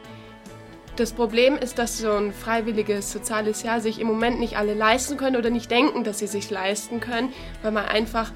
[0.96, 5.18] das Problem ist, dass so ein freiwilliges soziales Jahr sich im Moment nicht alle leisten
[5.18, 8.32] können oder nicht denken, dass sie sich leisten können, weil man einfach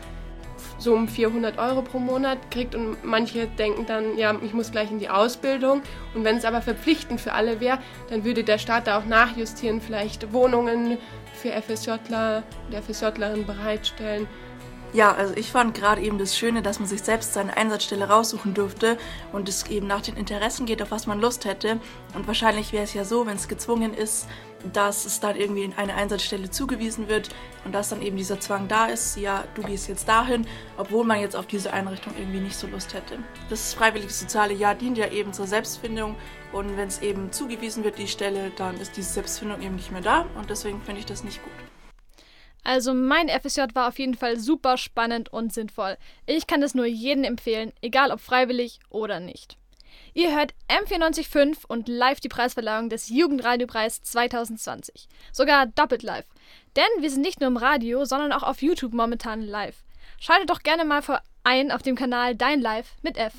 [0.78, 4.92] so um 400 Euro pro Monat kriegt und manche denken dann, ja, ich muss gleich
[4.92, 5.82] in die Ausbildung.
[6.14, 9.82] Und wenn es aber verpflichtend für alle wäre, dann würde der Staat da auch nachjustieren,
[9.82, 10.98] vielleicht Wohnungen
[11.34, 14.28] für FSJler und FSJlerinnen bereitstellen.
[14.94, 18.54] Ja, also ich fand gerade eben das Schöne, dass man sich selbst seine Einsatzstelle raussuchen
[18.54, 18.98] durfte
[19.34, 21.80] und es eben nach den Interessen geht, auf was man Lust hätte.
[22.16, 24.28] Und wahrscheinlich wäre es ja so, wenn es gezwungen ist,
[24.74, 27.30] dass es dann irgendwie in eine Einsatzstelle zugewiesen wird
[27.66, 30.48] und dass dann eben dieser Zwang da ist, ja, du gehst jetzt dahin,
[30.78, 33.20] obwohl man jetzt auf diese Einrichtung irgendwie nicht so Lust hätte.
[33.50, 36.16] Das freiwillige soziale Jahr dient ja eben zur Selbstfindung
[36.54, 40.02] und wenn es eben zugewiesen wird, die Stelle, dann ist diese Selbstfindung eben nicht mehr
[40.02, 41.67] da und deswegen finde ich das nicht gut.
[42.68, 45.96] Also mein FSJ war auf jeden Fall super spannend und sinnvoll.
[46.26, 49.56] Ich kann es nur jedem empfehlen, egal ob freiwillig oder nicht.
[50.14, 55.08] Ihr hört M945 und live die Preisverleihung des Jugendradiopreis 2020.
[55.32, 56.26] Sogar doppelt live.
[56.76, 59.86] Denn wir sind nicht nur im Radio, sondern auch auf YouTube momentan live.
[60.20, 61.02] Schaltet doch gerne mal
[61.46, 63.32] ein auf dem Kanal Dein Live mit F.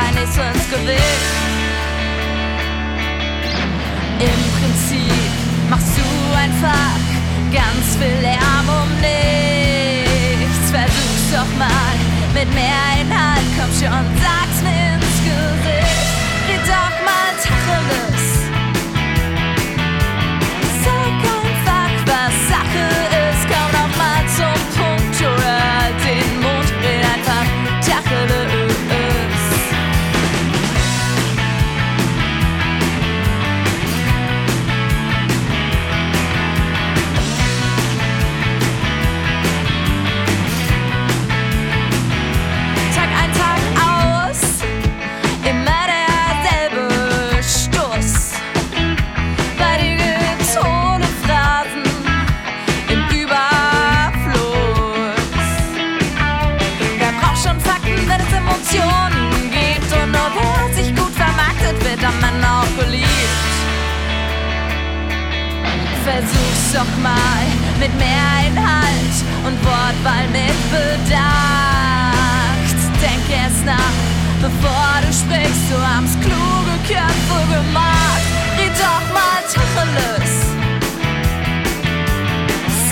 [0.00, 1.00] dabei nichts ins Gewicht.
[4.18, 5.32] Im Prinzip
[5.68, 6.96] machst du einfach
[7.52, 10.70] ganz viel Lärm um nichts.
[10.70, 11.96] Versuch's doch mal
[12.34, 16.10] mit mehr Inhalt, komm schon, sag's mir ins Gesicht.
[16.48, 18.19] Red doch mal Tacheles.
[66.72, 67.46] Doch mal
[67.80, 71.00] mit mehr Inhalt und Wortwahl mit Bedacht.
[73.02, 73.96] Denk erst nach,
[74.40, 75.68] bevor du sprichst.
[75.68, 78.24] Du hast kluge Köpfe gemacht.
[78.56, 80.32] Red doch mal Tacheles.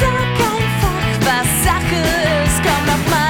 [0.01, 2.01] Sag einfach, was Sache
[2.45, 2.59] ist.
[2.65, 3.28] Komm doch mal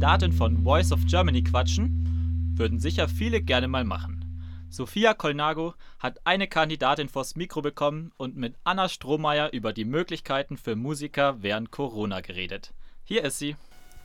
[0.00, 4.24] Kandidatin von Voice of Germany quatschen, würden sicher viele gerne mal machen.
[4.70, 10.56] Sophia Kolnago hat eine Kandidatin vors Mikro bekommen und mit Anna Strohmeier über die Möglichkeiten
[10.56, 12.72] für Musiker während Corona geredet.
[13.04, 13.56] Hier ist sie.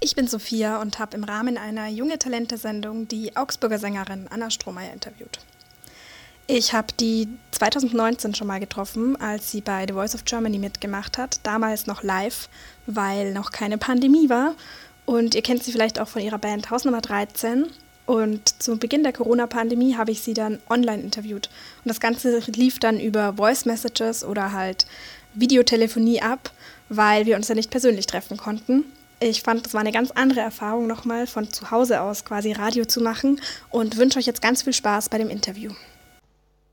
[0.02, 4.92] Ich bin Sophia und habe im Rahmen einer junge Talente-Sendung die Augsburger Sängerin Anna Strohmeier
[4.92, 5.40] interviewt.
[6.48, 11.18] Ich habe die 2019 schon mal getroffen, als sie bei The Voice of Germany mitgemacht
[11.18, 11.40] hat.
[11.42, 12.50] Damals noch live,
[12.86, 14.54] weil noch keine Pandemie war.
[15.06, 17.68] Und ihr kennt sie vielleicht auch von ihrer Band Hausnummer 13.
[18.06, 21.50] Und zu Beginn der Corona-Pandemie habe ich sie dann online interviewt.
[21.84, 24.86] Und das Ganze lief dann über Voice Messages oder halt
[25.34, 26.52] Videotelefonie ab,
[26.90, 28.86] weil wir uns ja nicht persönlich treffen konnten.
[29.20, 32.86] Ich fand, das war eine ganz andere Erfahrung nochmal von zu Hause aus quasi Radio
[32.86, 35.72] zu machen und wünsche euch jetzt ganz viel Spaß bei dem Interview.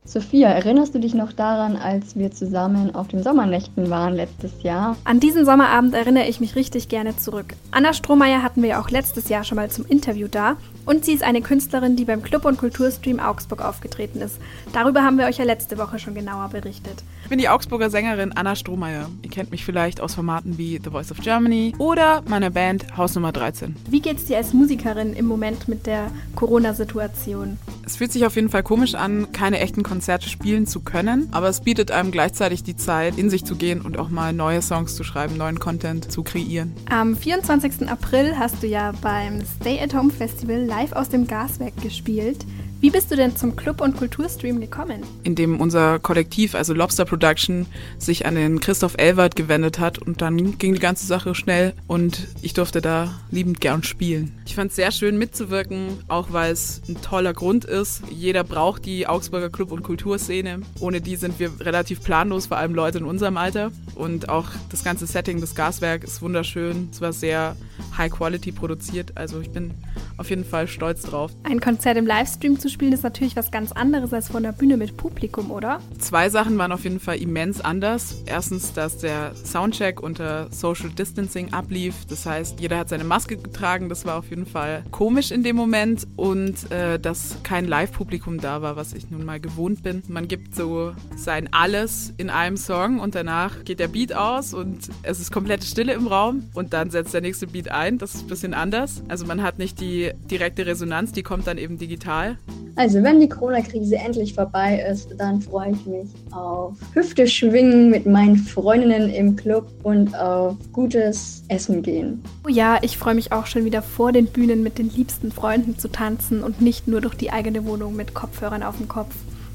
[0.05, 4.97] Sophia, erinnerst du dich noch daran, als wir zusammen auf den Sommernächten waren letztes Jahr?
[5.05, 7.55] An diesen Sommerabend erinnere ich mich richtig gerne zurück.
[7.71, 10.57] Anna Strohmeier hatten wir ja auch letztes Jahr schon mal zum Interview da.
[10.85, 14.39] Und sie ist eine Künstlerin, die beim Club- und Kulturstream Augsburg aufgetreten ist.
[14.73, 17.05] Darüber haben wir euch ja letzte Woche schon genauer berichtet.
[17.23, 19.09] Ich bin die Augsburger Sängerin Anna Strohmeier.
[19.23, 23.33] Ihr kennt mich vielleicht aus Formaten wie The Voice of Germany oder meiner Band Hausnummer
[23.33, 23.77] 13.
[23.89, 27.59] Wie geht's dir als Musikerin im Moment mit der Corona-Situation?
[27.87, 31.49] Es fühlt sich auf jeden Fall komisch an, keine echten Konzerte spielen zu können, aber
[31.49, 34.95] es bietet einem gleichzeitig die Zeit, in sich zu gehen und auch mal neue Songs
[34.95, 36.73] zu schreiben, neuen Content zu kreieren.
[36.91, 37.89] Am 24.
[37.89, 42.47] April hast du ja beim Stay at Home Festival live aus dem Gaswerk gespielt.
[42.83, 45.05] Wie bist du denn zum Club- und Kulturstream gekommen?
[45.23, 47.67] Indem unser Kollektiv, also Lobster Production,
[47.97, 52.27] sich an den Christoph Elwert gewendet hat und dann ging die ganze Sache schnell und
[52.43, 54.33] ich durfte da liebend gern spielen.
[54.47, 58.03] Ich fand es sehr schön mitzuwirken, auch weil es ein toller Grund ist.
[58.11, 60.63] Jeder braucht die Augsburger Club- und Kulturszene.
[60.81, 63.71] Ohne die sind wir relativ planlos, vor allem Leute in unserem Alter.
[63.95, 66.89] Und auch das ganze Setting des Gaswerk ist wunderschön.
[66.91, 67.55] Es war sehr
[67.97, 69.13] high quality produziert.
[69.15, 69.71] Also ich bin
[70.17, 71.31] auf jeden Fall stolz drauf.
[71.45, 74.77] Ein Konzert im Livestream zu spielen ist natürlich was ganz anderes als von der Bühne
[74.77, 75.81] mit Publikum, oder?
[75.99, 78.23] Zwei Sachen waren auf jeden Fall immens anders.
[78.27, 81.95] Erstens, dass der Soundcheck unter Social Distancing ablief.
[82.09, 83.89] Das heißt, jeder hat seine Maske getragen.
[83.89, 86.07] Das war auf jeden Fall komisch in dem Moment.
[86.17, 90.03] Und äh, dass kein Live-Publikum da war, was ich nun mal gewohnt bin.
[90.09, 94.89] Man gibt so sein Alles in einem Song und danach geht der Beat aus und
[95.03, 97.99] es ist komplette Stille im Raum und dann setzt der nächste Beat ein.
[97.99, 99.03] Das ist ein bisschen anders.
[99.09, 102.39] Also man hat nicht die direkte Resonanz, die kommt dann eben digital.
[102.77, 108.07] Also wenn die Corona-Krise endlich vorbei ist, dann freue ich mich auf Hüfte schwingen mit
[108.07, 112.23] meinen Freundinnen im Club und auf gutes Essen gehen.
[112.47, 115.79] Oh ja, ich freue mich auch schon wieder vor den Bühnen mit den liebsten Freunden
[115.79, 119.15] zu tanzen und nicht nur durch die eigene Wohnung mit Kopfhörern auf dem Kopf.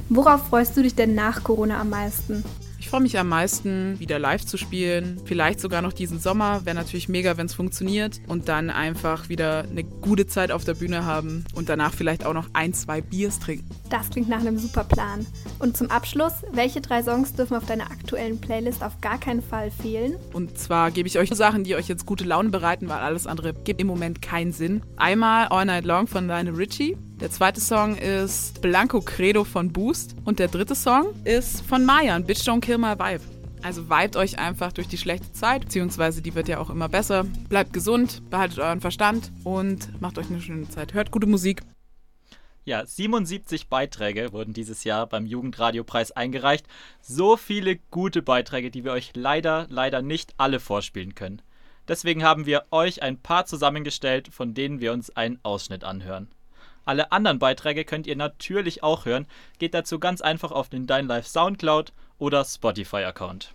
[0.10, 2.43] Worauf freust du dich denn nach Corona am meisten?
[2.88, 5.19] Ich freue mich am meisten, wieder live zu spielen.
[5.26, 6.63] Vielleicht sogar noch diesen Sommer.
[6.63, 8.21] Wäre natürlich mega, wenn es funktioniert.
[8.28, 12.32] Und dann einfach wieder eine gute Zeit auf der Bühne haben und danach vielleicht auch
[12.32, 13.67] noch ein, zwei Biers trinken.
[13.89, 15.28] Das klingt nach einem super Plan.
[15.60, 19.69] Und zum Abschluss, welche drei Songs dürfen auf deiner aktuellen Playlist auf gar keinen Fall
[19.69, 20.15] fehlen?
[20.32, 23.54] Und zwar gebe ich euch Sachen, die euch jetzt gute Laune bereiten, weil alles andere
[23.54, 24.82] gibt im Moment keinen Sinn.
[24.95, 26.95] Einmal All Night Long von Lionel Richie.
[27.19, 30.15] Der zweite Song ist Blanco Credo von Boost.
[30.23, 33.23] Und der dritte Song ist von Mayan, Bitch Don't Kill My Vibe.
[33.63, 37.23] Also vibet euch einfach durch die schlechte Zeit, beziehungsweise die wird ja auch immer besser.
[37.49, 40.93] Bleibt gesund, behaltet euren Verstand und macht euch eine schöne Zeit.
[40.93, 41.63] Hört gute Musik.
[42.65, 46.67] Ja, 77 Beiträge wurden dieses Jahr beim Jugendradiopreis eingereicht.
[47.01, 51.41] So viele gute Beiträge, die wir euch leider, leider nicht alle vorspielen können.
[51.88, 56.27] Deswegen haben wir euch ein paar zusammengestellt, von denen wir uns einen Ausschnitt anhören.
[56.88, 59.28] Alle anderen Beiträge könnt ihr natürlich auch hören.
[59.60, 63.54] Geht dazu ganz einfach auf den Dein Live Soundcloud oder Spotify-Account.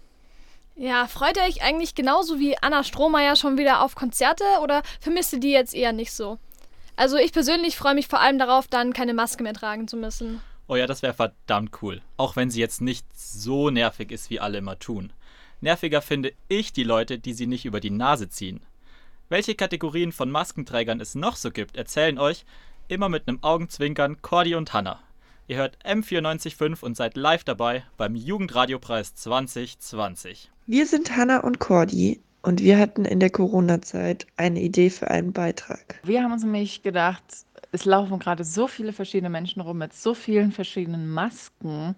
[0.76, 5.32] Ja, freut ihr euch eigentlich genauso wie Anna Strohmeier schon wieder auf Konzerte oder vermisst
[5.32, 6.38] ihr die jetzt eher nicht so?
[6.94, 10.42] Also ich persönlich freue mich vor allem darauf, dann keine Maske mehr tragen zu müssen.
[10.68, 12.02] Oh ja, das wäre verdammt cool.
[12.18, 15.10] Auch wenn sie jetzt nicht so nervig ist, wie alle immer tun.
[15.62, 18.60] Nerviger finde ich die Leute, die sie nicht über die Nase ziehen.
[19.30, 22.44] Welche Kategorien von Maskenträgern es noch so gibt, erzählen euch
[22.92, 25.00] immer mit einem Augenzwinkern Cordy und Hanna.
[25.48, 30.50] Ihr hört M945 und seid live dabei beim Jugendradiopreis 2020.
[30.66, 35.32] Wir sind Hanna und Cordy und wir hatten in der Corona-Zeit eine Idee für einen
[35.32, 36.00] Beitrag.
[36.04, 37.22] Wir haben uns nämlich gedacht,
[37.72, 41.96] es laufen gerade so viele verschiedene Menschen rum mit so vielen verschiedenen Masken.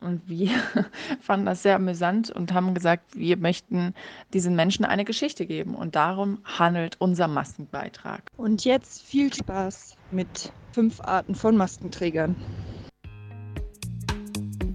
[0.00, 0.50] Und wir
[1.20, 3.94] fanden das sehr amüsant und haben gesagt, wir möchten
[4.32, 5.74] diesen Menschen eine Geschichte geben.
[5.74, 8.22] Und darum handelt unser Maskenbeitrag.
[8.36, 12.36] Und jetzt viel Spaß mit fünf Arten von Maskenträgern.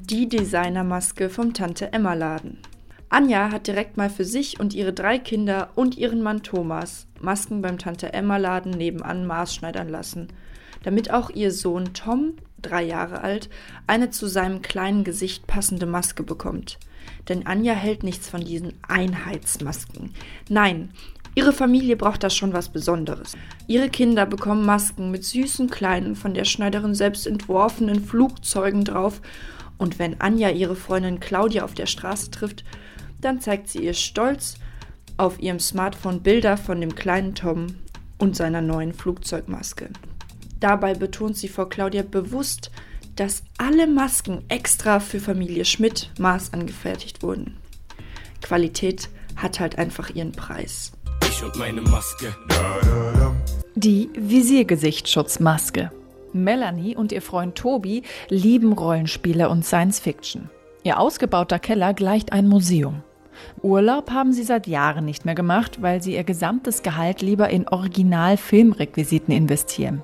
[0.09, 2.57] Die Designermaske vom Tante Emma Laden.
[3.09, 7.61] Anja hat direkt mal für sich und ihre drei Kinder und ihren Mann Thomas Masken
[7.61, 10.30] beim Tante Emma Laden nebenan maßschneidern lassen,
[10.84, 13.49] damit auch ihr Sohn Tom, drei Jahre alt,
[13.88, 16.78] eine zu seinem kleinen Gesicht passende Maske bekommt.
[17.30, 20.14] Denn Anja hält nichts von diesen Einheitsmasken.
[20.49, 20.91] Nein,
[21.36, 23.34] ihre Familie braucht da schon was Besonderes.
[23.68, 29.22] Ihre Kinder bekommen Masken mit süßen kleinen, von der Schneiderin selbst entworfenen Flugzeugen drauf
[29.78, 32.64] und wenn Anja ihre Freundin Claudia auf der Straße trifft,
[33.20, 34.55] dann zeigt sie ihr stolz
[35.18, 37.68] auf ihrem Smartphone Bilder von dem kleinen Tom
[38.20, 39.89] und seiner neuen Flugzeugmaske.
[40.62, 42.72] Dabei betont sie vor Claudia bewusst,
[43.16, 47.57] dass alle Masken extra für Familie Schmidt Maß angefertigt wurden.
[48.41, 50.93] Qualität hat halt einfach ihren Preis.
[51.28, 52.36] Ich und meine Maske.
[53.76, 55.91] Die Visiergesichtsschutzmaske.
[56.32, 60.49] Melanie und ihr Freund Tobi lieben Rollenspiele und Science Fiction.
[60.84, 63.01] Ihr ausgebauter Keller gleicht ein Museum.
[63.64, 67.68] Urlaub haben sie seit Jahren nicht mehr gemacht, weil sie ihr gesamtes Gehalt lieber in
[67.68, 70.03] Original-Filmrequisiten investieren.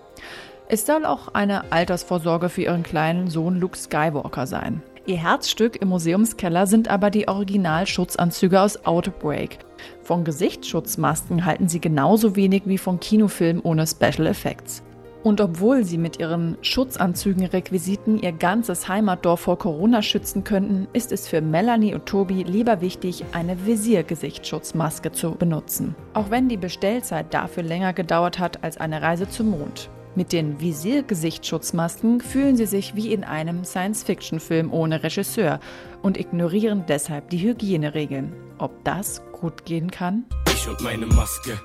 [0.69, 4.81] Es soll auch eine Altersvorsorge für ihren kleinen Sohn Luke Skywalker sein.
[5.05, 9.59] Ihr Herzstück im Museumskeller sind aber die Originalschutzanzüge aus Outbreak.
[10.03, 14.83] Von Gesichtsschutzmasken halten sie genauso wenig wie von Kinofilmen ohne Special Effects.
[15.23, 21.29] Und obwohl sie mit ihren Schutzanzügen-Requisiten ihr ganzes Heimatdorf vor Corona schützen könnten, ist es
[21.29, 25.95] für Melanie und Tobi lieber wichtig, eine Visiergesichtsschutzmaske zu benutzen.
[26.13, 29.89] Auch wenn die Bestellzeit dafür länger gedauert hat als eine Reise zum Mond.
[30.17, 35.59] Mit den Visier-Gesichtsschutzmasken fühlen sie sich wie in einem Science-Fiction-Film ohne Regisseur
[36.01, 38.33] und ignorieren deshalb die Hygieneregeln.
[38.57, 40.25] Ob das gut gehen kann?
[40.51, 41.59] Ich und meine Maske.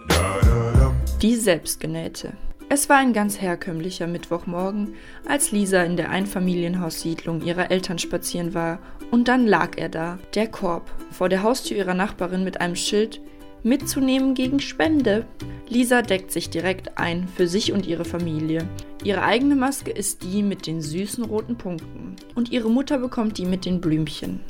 [1.22, 2.34] Die selbstgenähte.
[2.68, 4.96] Es war ein ganz herkömmlicher Mittwochmorgen,
[5.26, 8.80] als Lisa in der Einfamilienhaussiedlung ihrer Eltern spazieren war,
[9.11, 13.22] und dann lag er da, der Korb, vor der Haustür ihrer Nachbarin mit einem Schild
[13.62, 15.26] mitzunehmen gegen Spende.
[15.68, 18.68] Lisa deckt sich direkt ein für sich und ihre Familie.
[19.04, 23.46] Ihre eigene Maske ist die mit den süßen roten Punkten und ihre Mutter bekommt die
[23.46, 24.40] mit den Blümchen.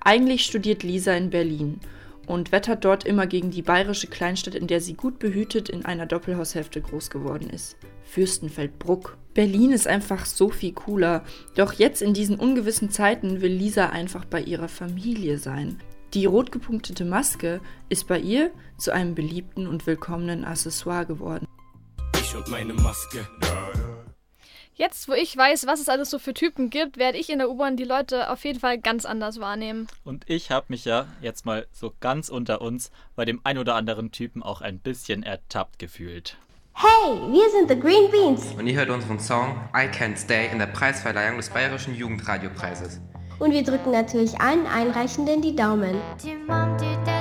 [0.00, 1.80] Eigentlich studiert Lisa in Berlin
[2.26, 6.06] und wettert dort immer gegen die bayerische Kleinstadt, in der sie gut behütet in einer
[6.06, 7.76] Doppelhaushälfte groß geworden ist.
[8.04, 9.16] Fürstenfeldbruck.
[9.34, 11.24] Berlin ist einfach so viel cooler.
[11.54, 15.78] Doch jetzt in diesen ungewissen Zeiten will Lisa einfach bei ihrer Familie sein.
[16.14, 21.48] Die rot gepunktete Maske ist bei ihr zu einem beliebten und willkommenen Accessoire geworden.
[22.20, 23.26] Ich und meine Maske.
[24.74, 27.48] Jetzt, wo ich weiß, was es alles so für Typen gibt, werde ich in der
[27.48, 29.86] U-Bahn die Leute auf jeden Fall ganz anders wahrnehmen.
[30.04, 33.74] Und ich habe mich ja jetzt mal so ganz unter uns bei dem ein oder
[33.74, 36.36] anderen Typen auch ein bisschen ertappt gefühlt.
[36.74, 38.52] Hey, wir sind The Green Beans.
[38.58, 43.00] Und ihr hört unseren Song I Can't Stay in der Preisverleihung des Bayerischen Jugendradiopreises.
[43.42, 45.96] Und wir drücken natürlich allen Einreichenden die Daumen.
[46.22, 47.11] Dear mom, dear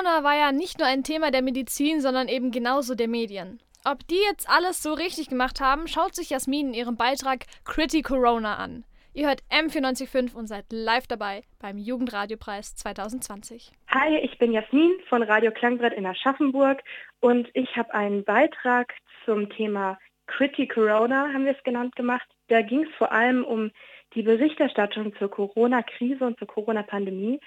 [0.00, 3.60] Corona war ja nicht nur ein Thema der Medizin, sondern eben genauso der Medien.
[3.84, 8.00] Ob die jetzt alles so richtig gemacht haben, schaut sich Jasmin in ihrem Beitrag Critty
[8.00, 8.84] Corona an.
[9.12, 13.72] Ihr hört M945 und seid live dabei beim Jugendradiopreis 2020.
[13.90, 16.82] Hi, ich bin Jasmin von Radio Klangbrett in Aschaffenburg
[17.20, 18.94] und ich habe einen Beitrag
[19.26, 19.98] zum Thema
[20.28, 22.26] Critty Corona, haben wir es genannt, gemacht.
[22.48, 23.70] Da ging es vor allem um
[24.14, 27.38] die Berichterstattung zur Corona-Krise und zur Corona-Pandemie.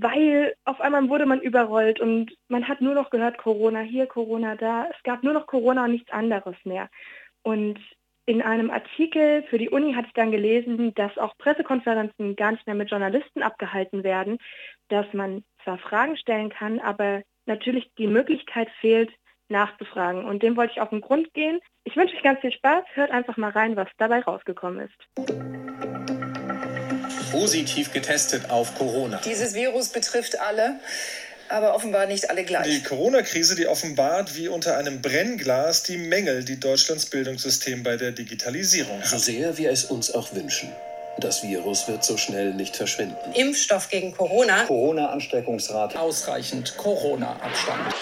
[0.00, 4.56] Weil auf einmal wurde man überrollt und man hat nur noch gehört, Corona hier, Corona
[4.56, 4.88] da.
[4.90, 6.88] Es gab nur noch Corona und nichts anderes mehr.
[7.42, 7.78] Und
[8.26, 12.66] in einem Artikel für die Uni hatte ich dann gelesen, dass auch Pressekonferenzen gar nicht
[12.66, 14.38] mehr mit Journalisten abgehalten werden,
[14.88, 19.12] dass man zwar Fragen stellen kann, aber natürlich die Möglichkeit fehlt,
[19.48, 20.24] nachzufragen.
[20.24, 21.60] Und dem wollte ich auf den Grund gehen.
[21.84, 22.84] Ich wünsche euch ganz viel Spaß.
[22.94, 26.03] Hört einfach mal rein, was dabei rausgekommen ist.
[27.34, 29.20] Positiv getestet auf Corona.
[29.24, 30.78] Dieses Virus betrifft alle,
[31.48, 32.68] aber offenbar nicht alle gleich.
[32.68, 38.12] Die Corona-Krise, die offenbart wie unter einem Brennglas die Mängel, die Deutschlands Bildungssystem bei der
[38.12, 39.08] Digitalisierung hat.
[39.08, 40.70] So sehr wir es uns auch wünschen.
[41.18, 43.32] Das Virus wird so schnell nicht verschwinden.
[43.34, 44.64] Impfstoff gegen Corona.
[44.64, 45.98] Corona-Ansteckungsrate.
[45.98, 47.94] Ausreichend Corona-Abstand.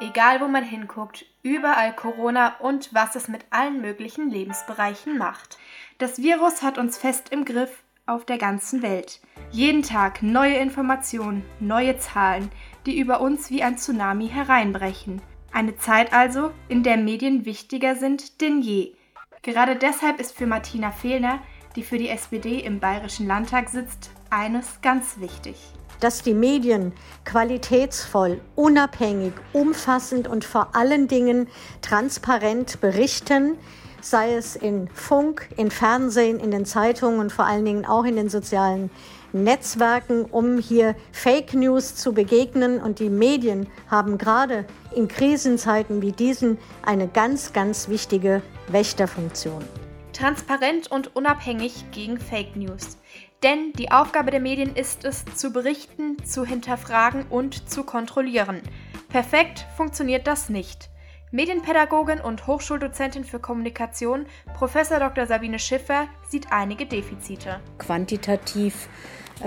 [0.00, 5.58] Egal wo man hinguckt, überall Corona und was es mit allen möglichen Lebensbereichen macht.
[5.98, 7.70] Das Virus hat uns fest im Griff
[8.06, 9.20] auf der ganzen Welt.
[9.50, 12.50] Jeden Tag neue Informationen, neue Zahlen,
[12.86, 15.20] die über uns wie ein Tsunami hereinbrechen.
[15.52, 18.94] Eine Zeit also, in der Medien wichtiger sind denn je.
[19.42, 21.40] Gerade deshalb ist für Martina Fehlner,
[21.74, 25.56] die für die SPD im Bayerischen Landtag sitzt, eines ganz wichtig
[26.00, 26.92] dass die Medien
[27.24, 31.48] qualitätsvoll, unabhängig, umfassend und vor allen Dingen
[31.80, 33.56] transparent berichten,
[34.00, 38.16] sei es in Funk, in Fernsehen, in den Zeitungen und vor allen Dingen auch in
[38.16, 38.90] den sozialen
[39.32, 42.80] Netzwerken, um hier Fake News zu begegnen.
[42.80, 49.64] Und die Medien haben gerade in Krisenzeiten wie diesen eine ganz, ganz wichtige Wächterfunktion.
[50.12, 52.96] Transparent und unabhängig gegen Fake News.
[53.42, 58.62] Denn die Aufgabe der Medien ist es, zu berichten, zu hinterfragen und zu kontrollieren.
[59.10, 60.88] Perfekt funktioniert das nicht.
[61.32, 64.74] Medienpädagogin und Hochschuldozentin für Kommunikation, Prof.
[64.88, 65.26] Dr.
[65.26, 67.60] Sabine Schiffer, sieht einige Defizite.
[67.78, 68.88] Quantitativ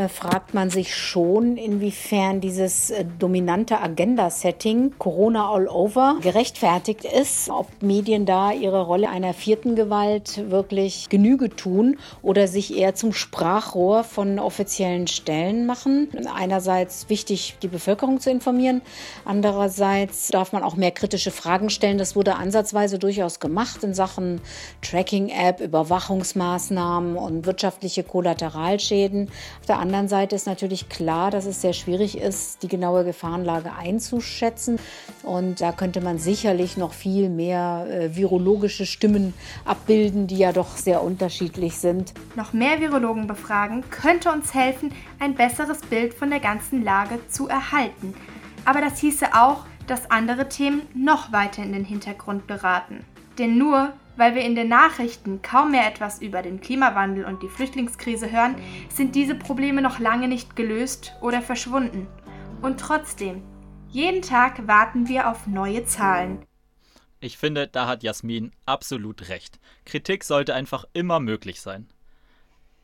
[0.08, 7.68] fragt man sich schon, inwiefern dieses äh, dominante Agenda-Setting Corona all over gerechtfertigt ist, ob
[7.82, 14.04] Medien da ihre Rolle einer vierten Gewalt wirklich Genüge tun oder sich eher zum Sprachrohr
[14.04, 16.10] von offiziellen Stellen machen.
[16.36, 18.84] Einerseits wichtig, die Bevölkerung zu informieren,
[19.26, 21.98] andererseits darf man auch mehr kritische Fragen stellen.
[21.98, 24.42] Das wurde ansatzweise durchaus gemacht in Sachen
[24.82, 29.30] Tracking-App, Überwachungsmaßnahmen und wirtschaftliche Kollateralschäden.
[29.60, 33.74] Auf der anderen Seite ist natürlich klar, dass es sehr schwierig ist, die genaue Gefahrenlage
[33.74, 34.80] einzuschätzen.
[35.24, 39.34] Und da könnte man sicherlich noch viel mehr äh, virologische Stimmen
[39.66, 42.14] abbilden, die ja doch sehr unterschiedlich sind.
[42.36, 47.48] Noch mehr Virologen befragen könnte uns helfen, ein besseres Bild von der ganzen Lage zu
[47.48, 48.14] erhalten.
[48.66, 53.04] Aber das hieße auch, dass andere Themen noch weiter in den Hintergrund geraten.
[53.40, 57.48] Denn nur weil wir in den Nachrichten kaum mehr etwas über den Klimawandel und die
[57.48, 58.56] Flüchtlingskrise hören,
[58.90, 62.06] sind diese Probleme noch lange nicht gelöst oder verschwunden.
[62.62, 63.42] Und trotzdem,
[63.88, 66.46] jeden Tag warten wir auf neue Zahlen.
[67.22, 69.58] Ich finde, da hat Jasmin absolut recht.
[69.86, 71.88] Kritik sollte einfach immer möglich sein.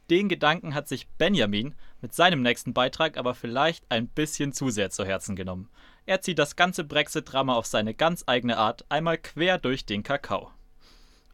[0.09, 4.89] Den Gedanken hat sich Benjamin mit seinem nächsten Beitrag aber vielleicht ein bisschen zu sehr
[4.89, 5.67] zu Herzen genommen.
[6.07, 10.51] Er zieht das ganze Brexit-Drama auf seine ganz eigene Art einmal quer durch den Kakao.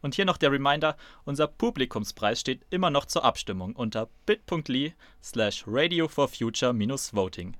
[0.00, 5.64] Und hier noch der Reminder, unser Publikumspreis steht immer noch zur Abstimmung unter bit.ly slash
[5.66, 7.56] radio for future voting.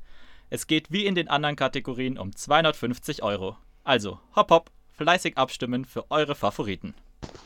[0.51, 3.57] Es geht wie in den anderen Kategorien um 250 Euro.
[3.85, 6.95] Also, hopp hopp, fleißig abstimmen für eure Favoriten.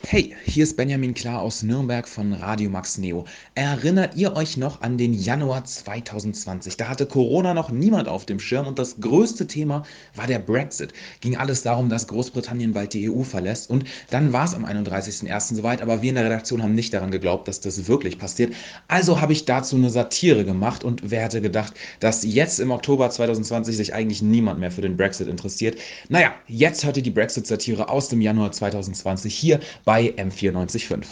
[0.09, 3.25] Hey, hier ist Benjamin Klar aus Nürnberg von Radio Max Neo.
[3.55, 6.77] Erinnert ihr euch noch an den Januar 2020?
[6.77, 9.83] Da hatte Corona noch niemand auf dem Schirm und das größte Thema
[10.15, 10.93] war der Brexit.
[11.19, 15.55] Ging alles darum, dass Großbritannien bald die EU verlässt und dann war es am 31.01.
[15.55, 18.53] soweit, aber wir in der Redaktion haben nicht daran geglaubt, dass das wirklich passiert.
[18.87, 23.09] Also habe ich dazu eine Satire gemacht und wer hätte gedacht, dass jetzt im Oktober
[23.09, 25.77] 2020 sich eigentlich niemand mehr für den Brexit interessiert.
[26.07, 31.05] Naja, jetzt hört ihr die Brexit-Satire aus dem Januar 2020 hier bei M945.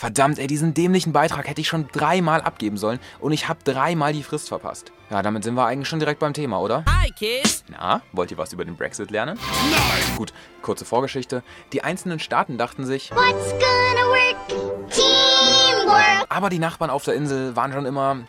[0.00, 4.14] Verdammt, ey, diesen dämlichen Beitrag hätte ich schon dreimal abgeben sollen und ich habe dreimal
[4.14, 4.92] die Frist verpasst.
[5.10, 6.86] Ja, damit sind wir eigentlich schon direkt beim Thema, oder?
[6.88, 7.64] Hi, Kids!
[7.68, 9.38] Na, wollt ihr was über den Brexit lernen?
[9.70, 10.16] Nein!
[10.16, 10.32] Gut,
[10.62, 11.42] kurze Vorgeschichte.
[11.74, 14.90] Die einzelnen Staaten dachten sich, What's gonna work?
[14.90, 16.26] Teamwork!
[16.30, 18.20] Aber die Nachbarn auf der Insel waren schon immer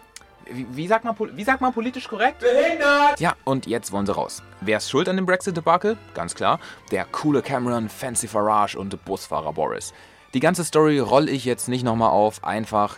[0.50, 2.39] wie, wie, sagt man, wie sagt man politisch korrekt?
[2.39, 3.20] Behindert!
[3.20, 4.42] Ja, und jetzt wollen sie raus.
[4.62, 5.98] Wer ist schuld an dem Brexit-Debakel?
[6.14, 6.60] Ganz klar,
[6.92, 9.94] der coole Cameron, Fancy Farage und Busfahrer Boris.
[10.34, 12.98] Die ganze Story roll ich jetzt nicht nochmal auf, einfach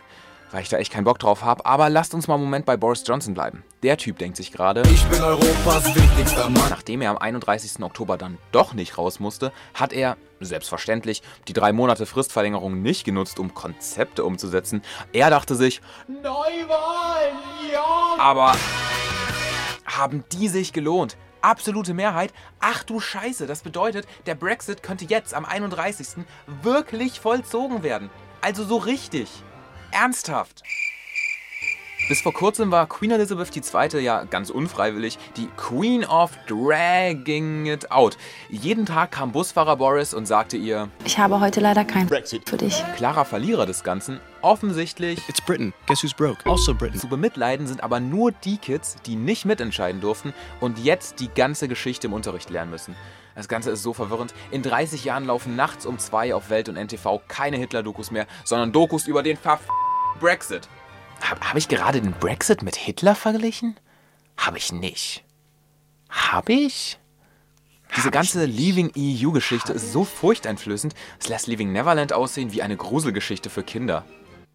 [0.53, 1.65] weil ich da echt keinen Bock drauf habe.
[1.65, 3.63] Aber lasst uns mal einen Moment bei Boris Johnson bleiben.
[3.81, 6.69] Der Typ denkt sich gerade, ich bin Europas wichtigster Mann.
[6.69, 7.81] Nachdem er am 31.
[7.81, 13.39] Oktober dann doch nicht raus musste, hat er, selbstverständlich, die drei Monate Fristverlängerung nicht genutzt,
[13.39, 14.83] um Konzepte umzusetzen.
[15.11, 17.35] Er dachte sich, Neuwahlen,
[17.71, 18.15] ja!
[18.19, 18.55] Aber
[19.85, 21.17] haben die sich gelohnt.
[21.41, 22.31] Absolute Mehrheit.
[22.59, 26.25] Ach du Scheiße, das bedeutet, der Brexit könnte jetzt am 31.
[26.61, 28.09] wirklich vollzogen werden.
[28.41, 29.29] Also so richtig.
[29.93, 30.63] Ernsthaft.
[32.09, 34.01] Bis vor kurzem war Queen Elizabeth II.
[34.03, 38.17] ja ganz unfreiwillig die Queen of Dragging It Out.
[38.49, 42.57] Jeden Tag kam Busfahrer Boris und sagte ihr, Ich habe heute leider kein Brexit für
[42.57, 42.83] dich.
[42.97, 45.73] klarer Verlierer des Ganzen, offensichtlich It's Britain.
[45.87, 46.39] Guess who's broke?
[46.49, 46.99] Also Britain.
[46.99, 51.69] zu bemitleiden sind aber nur die Kids, die nicht mitentscheiden durften und jetzt die ganze
[51.69, 52.95] Geschichte im Unterricht lernen müssen.
[53.35, 54.33] Das Ganze ist so verwirrend.
[54.51, 58.73] In 30 Jahren laufen nachts um zwei auf Welt und NTV keine Hitler-Dokus mehr, sondern
[58.73, 59.61] Dokus über den Verf
[60.19, 60.67] Brexit.
[61.21, 63.79] Habe hab ich gerade den Brexit mit Hitler verglichen?
[64.37, 65.23] Habe ich nicht.
[66.09, 66.99] Habe ich?
[67.95, 73.49] Diese ganze Leaving EU-Geschichte ist so furchteinflößend, es lässt Leaving Neverland aussehen wie eine Gruselgeschichte
[73.49, 74.03] für Kinder.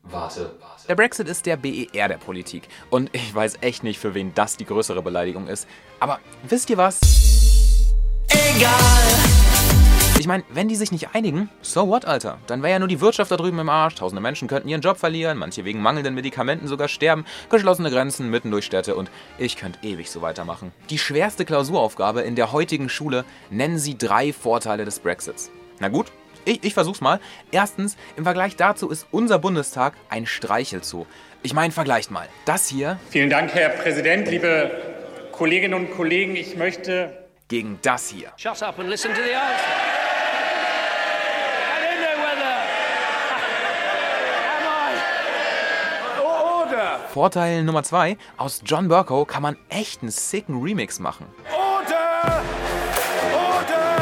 [0.02, 0.86] Warte, warte.
[0.88, 2.68] Der Brexit ist der BER der Politik.
[2.90, 5.68] Und ich weiß echt nicht, für wen das die größere Beleidigung ist.
[6.00, 6.98] Aber wisst ihr was?
[8.28, 9.37] Egal!
[10.18, 12.38] Ich meine, wenn die sich nicht einigen, so what, Alter?
[12.48, 14.98] Dann wäre ja nur die Wirtschaft da drüben im Arsch, tausende Menschen könnten ihren Job
[14.98, 19.78] verlieren, manche wegen mangelnden Medikamenten sogar sterben, geschlossene Grenzen mitten durch Städte und ich könnte
[19.82, 20.72] ewig so weitermachen.
[20.90, 25.52] Die schwerste Klausuraufgabe in der heutigen Schule nennen sie drei Vorteile des Brexits.
[25.78, 26.06] Na gut,
[26.44, 27.20] ich, ich versuch's mal.
[27.52, 31.06] Erstens, im Vergleich dazu ist unser Bundestag ein Streichelzoo.
[31.44, 32.26] Ich meine, vergleicht mal.
[32.44, 34.72] Das hier Vielen Dank, Herr Präsident, liebe
[35.30, 36.34] Kolleginnen und Kollegen.
[36.34, 38.32] Ich möchte gegen das hier.
[38.36, 39.64] Shut up and listen to the answer.
[41.70, 42.56] I don't know whether.
[44.54, 45.00] Am I?
[46.20, 46.97] Order!
[47.08, 51.26] Vorteil Nummer zwei, aus John Burko kann man echt einen sicken Remix machen.
[51.56, 52.42] Order!
[53.32, 53.96] Order!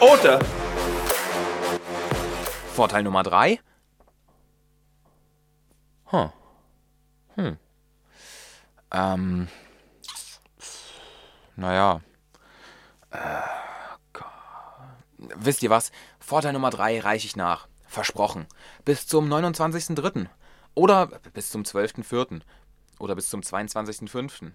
[0.00, 0.38] Order!
[0.38, 0.38] Oder?
[2.74, 3.60] Vorteil Nummer drei.
[6.10, 6.30] Huh.
[7.34, 7.58] Hm.
[8.92, 9.48] Ähm.
[11.56, 12.00] Naja.
[13.10, 13.56] Äh.
[15.18, 15.92] Wisst ihr was?
[16.18, 17.68] Vorteil Nummer drei reiche ich nach.
[17.86, 18.46] Versprochen.
[18.86, 20.28] Bis zum 29.03.
[20.76, 22.40] Oder bis zum 12.04.
[23.00, 24.52] Oder bis zum 22.05.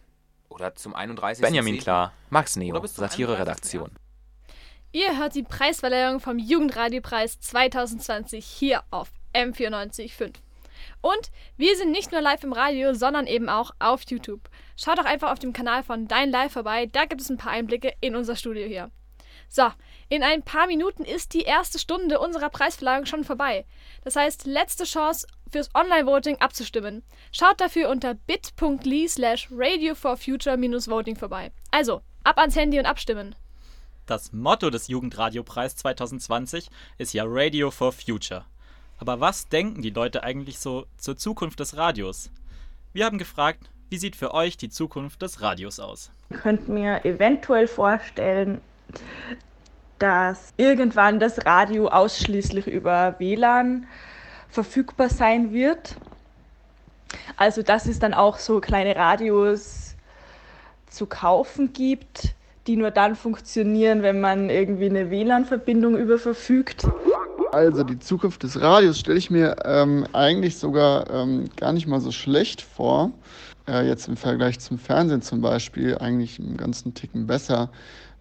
[0.48, 1.42] Oder zum 31.
[1.42, 3.92] Benjamin Klar, Max Neo, Satire-Redaktion.
[4.94, 10.36] Ihr hört die Preisverleihung vom Jugendradiopreis 2020 hier auf M945.
[11.02, 14.50] Und wir sind nicht nur live im Radio, sondern eben auch auf YouTube.
[14.78, 17.52] Schaut doch einfach auf dem Kanal von Dein Live vorbei, da gibt es ein paar
[17.52, 18.92] Einblicke in unser Studio hier.
[19.54, 19.70] So,
[20.08, 23.66] in ein paar Minuten ist die erste Stunde unserer Preisverleihung schon vorbei.
[24.04, 27.04] Das heißt, letzte Chance fürs Online-Voting abzustimmen.
[27.32, 31.52] Schaut dafür unter bit.ly slash radio for future-voting vorbei.
[31.72, 33.36] Also, ab ans Handy und abstimmen.
[34.06, 38.46] Das Motto des Jugendradiopreis 2020 ist ja Radio for Future.
[38.98, 42.30] Aber was denken die Leute eigentlich so zur Zukunft des Radios?
[42.94, 46.12] Wir haben gefragt, wie sieht für euch die Zukunft des Radios aus?
[46.30, 48.62] Ich könnte mir eventuell vorstellen,
[50.02, 53.86] dass irgendwann das Radio ausschließlich über WLAN
[54.50, 55.96] verfügbar sein wird.
[57.38, 59.96] Also dass es dann auch so kleine Radios
[60.90, 62.34] zu kaufen gibt,
[62.68, 66.88] die nur dann funktionieren, wenn man irgendwie eine WLAN-Verbindung überverfügt.
[67.52, 72.00] Also die Zukunft des Radios stelle ich mir ähm, eigentlich sogar ähm, gar nicht mal
[72.00, 73.12] so schlecht vor.
[73.68, 77.70] Äh, jetzt im Vergleich zum Fernsehen zum Beispiel eigentlich einen ganzen Ticken besser,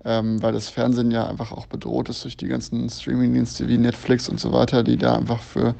[0.04, 4.28] ähm, weil das Fernsehen ja einfach auch bedroht ist durch die ganzen Streamingdienste wie Netflix
[4.28, 5.74] und so weiter, die da einfach für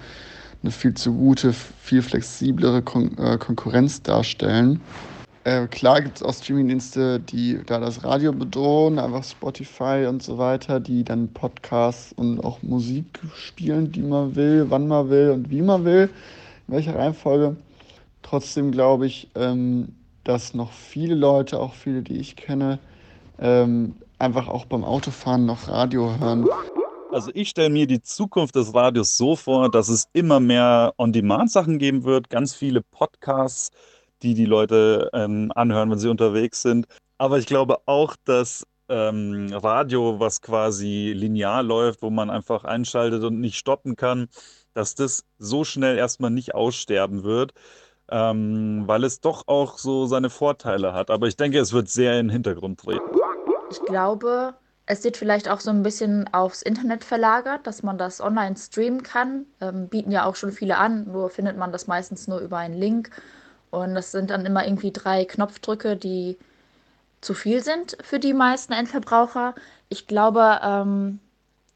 [0.62, 4.80] eine viel zu gute, viel flexiblere Kon äh, Konkurrenz darstellen.
[5.44, 10.36] Äh, klar gibt es auch Streamingdienste, die da das Radio bedrohen, einfach Spotify und so
[10.36, 15.50] weiter, die dann Podcasts und auch Musik spielen, die man will, wann man will und
[15.50, 16.10] wie man will,
[16.68, 17.56] in welcher Reihenfolge.
[18.20, 19.94] Trotzdem glaube ich, ähm,
[20.24, 22.78] dass noch viele Leute, auch viele, die ich kenne,
[23.38, 26.46] ähm, einfach auch beim Autofahren noch Radio hören.
[27.12, 31.78] Also ich stelle mir die Zukunft des Radios so vor, dass es immer mehr On-Demand-Sachen
[31.78, 33.70] geben wird, ganz viele Podcasts,
[34.22, 36.86] die die Leute ähm, anhören, wenn sie unterwegs sind.
[37.18, 43.24] Aber ich glaube auch, dass ähm, Radio, was quasi linear läuft, wo man einfach einschaltet
[43.24, 44.28] und nicht stoppen kann,
[44.74, 47.52] dass das so schnell erstmal nicht aussterben wird,
[48.10, 51.10] ähm, weil es doch auch so seine Vorteile hat.
[51.10, 53.20] Aber ich denke, es wird sehr in den Hintergrund treten.
[53.70, 54.54] Ich glaube,
[54.86, 59.02] es wird vielleicht auch so ein bisschen aufs Internet verlagert, dass man das online streamen
[59.02, 59.46] kann.
[59.60, 62.74] Ähm, bieten ja auch schon viele an, nur findet man das meistens nur über einen
[62.74, 63.10] Link.
[63.70, 66.36] Und das sind dann immer irgendwie drei Knopfdrücke, die
[67.20, 69.54] zu viel sind für die meisten Endverbraucher.
[69.88, 71.20] Ich glaube, ähm,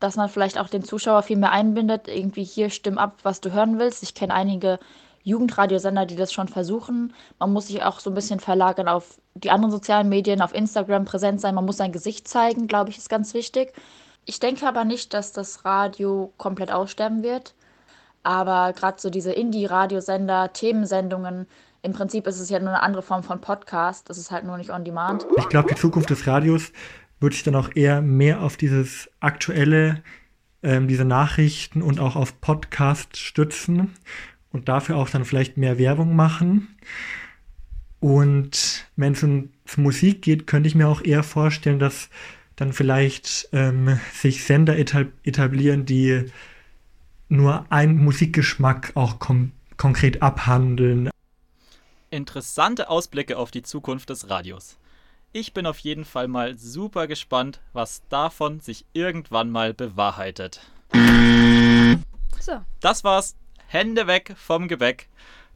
[0.01, 2.09] dass man vielleicht auch den Zuschauer viel mehr einbindet.
[2.09, 4.03] Irgendwie hier stimm ab, was du hören willst.
[4.03, 4.81] Ich kenne einige
[5.23, 7.15] Jugendradiosender, die das schon versuchen.
[7.39, 11.05] Man muss sich auch so ein bisschen verlagern auf die anderen sozialen Medien, auf Instagram
[11.05, 11.55] präsent sein.
[11.55, 13.73] Man muss sein Gesicht zeigen, glaube ich, ist ganz wichtig.
[14.25, 17.55] Ich denke aber nicht, dass das Radio komplett aussterben wird.
[18.23, 21.47] Aber gerade so diese Indie-Radiosender, Themensendungen,
[21.83, 24.09] im Prinzip ist es ja nur eine andere Form von Podcast.
[24.09, 25.27] Das ist halt nur nicht on demand.
[25.37, 26.73] Ich glaube, die Zukunft des Radios
[27.21, 30.03] wird sich dann auch eher mehr auf dieses aktuelle,
[30.63, 33.95] ähm, diese Nachrichten und auch auf Podcast stützen
[34.51, 36.75] und dafür auch dann vielleicht mehr Werbung machen.
[38.05, 39.49] Und wenn es um
[39.79, 42.11] Musik geht, könnte ich mir auch eher vorstellen, dass
[42.55, 46.31] dann vielleicht ähm, sich Sender etablieren, die
[47.31, 49.19] nur einen Musikgeschmack auch
[49.79, 51.09] konkret abhandeln.
[52.11, 54.77] Interessante Ausblicke auf die Zukunft des Radios.
[55.33, 60.61] Ich bin auf jeden Fall mal super gespannt, was davon sich irgendwann mal bewahrheitet.
[62.39, 62.61] So.
[62.81, 63.35] Das war's.
[63.67, 65.09] Hände weg vom Gebäck.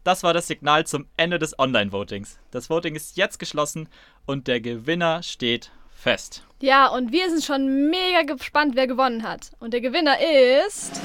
[0.05, 2.39] Das war das Signal zum Ende des Online-Votings.
[2.51, 3.89] Das Voting ist jetzt geschlossen
[4.27, 6.45] und der Gewinner steht fest.
[6.61, 9.51] Ja, und wir sind schon mega gespannt, wer gewonnen hat.
[9.59, 10.17] Und der Gewinner
[10.67, 11.01] ist.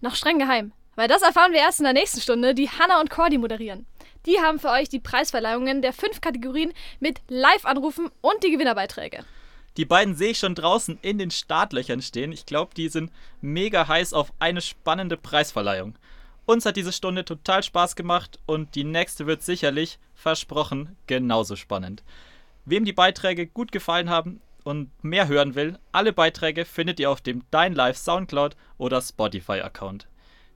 [0.00, 0.72] Noch streng geheim.
[0.94, 3.86] Weil das erfahren wir erst in der nächsten Stunde, die Hannah und Cordy moderieren.
[4.26, 9.24] Die haben für euch die Preisverleihungen der fünf Kategorien mit Live-Anrufen und die Gewinnerbeiträge.
[9.76, 12.32] Die beiden sehe ich schon draußen in den Startlöchern stehen.
[12.32, 13.10] Ich glaube, die sind
[13.40, 15.96] mega heiß auf eine spannende Preisverleihung.
[16.44, 22.02] Uns hat diese Stunde total Spaß gemacht und die nächste wird sicherlich, versprochen, genauso spannend.
[22.64, 27.20] Wem die Beiträge gut gefallen haben und mehr hören will, alle Beiträge findet ihr auf
[27.20, 30.08] dem Dein Live Soundcloud oder Spotify Account.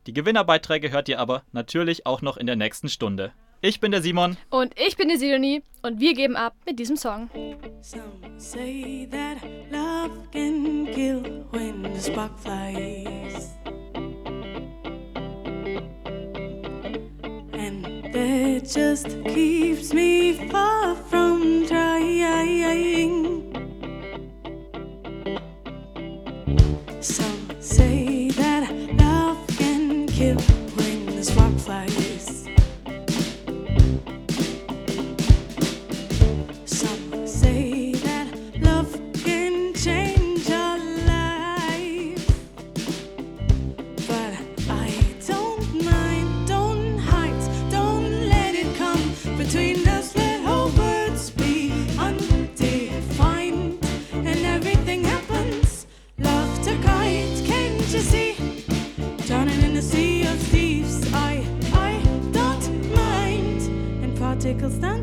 [0.06, 3.32] Die Gewinnerbeiträge hört ihr aber natürlich auch noch in der nächsten Stunde.
[3.66, 4.36] Ich bin der Simon.
[4.48, 5.60] Und ich bin die Sidonie.
[5.82, 7.28] Und wir geben ab mit diesem Song.
[7.80, 9.38] Some say that
[9.72, 13.50] love can kill when the spark flies.
[17.52, 23.35] And that just keeps me far from trying.
[64.62, 64.95] And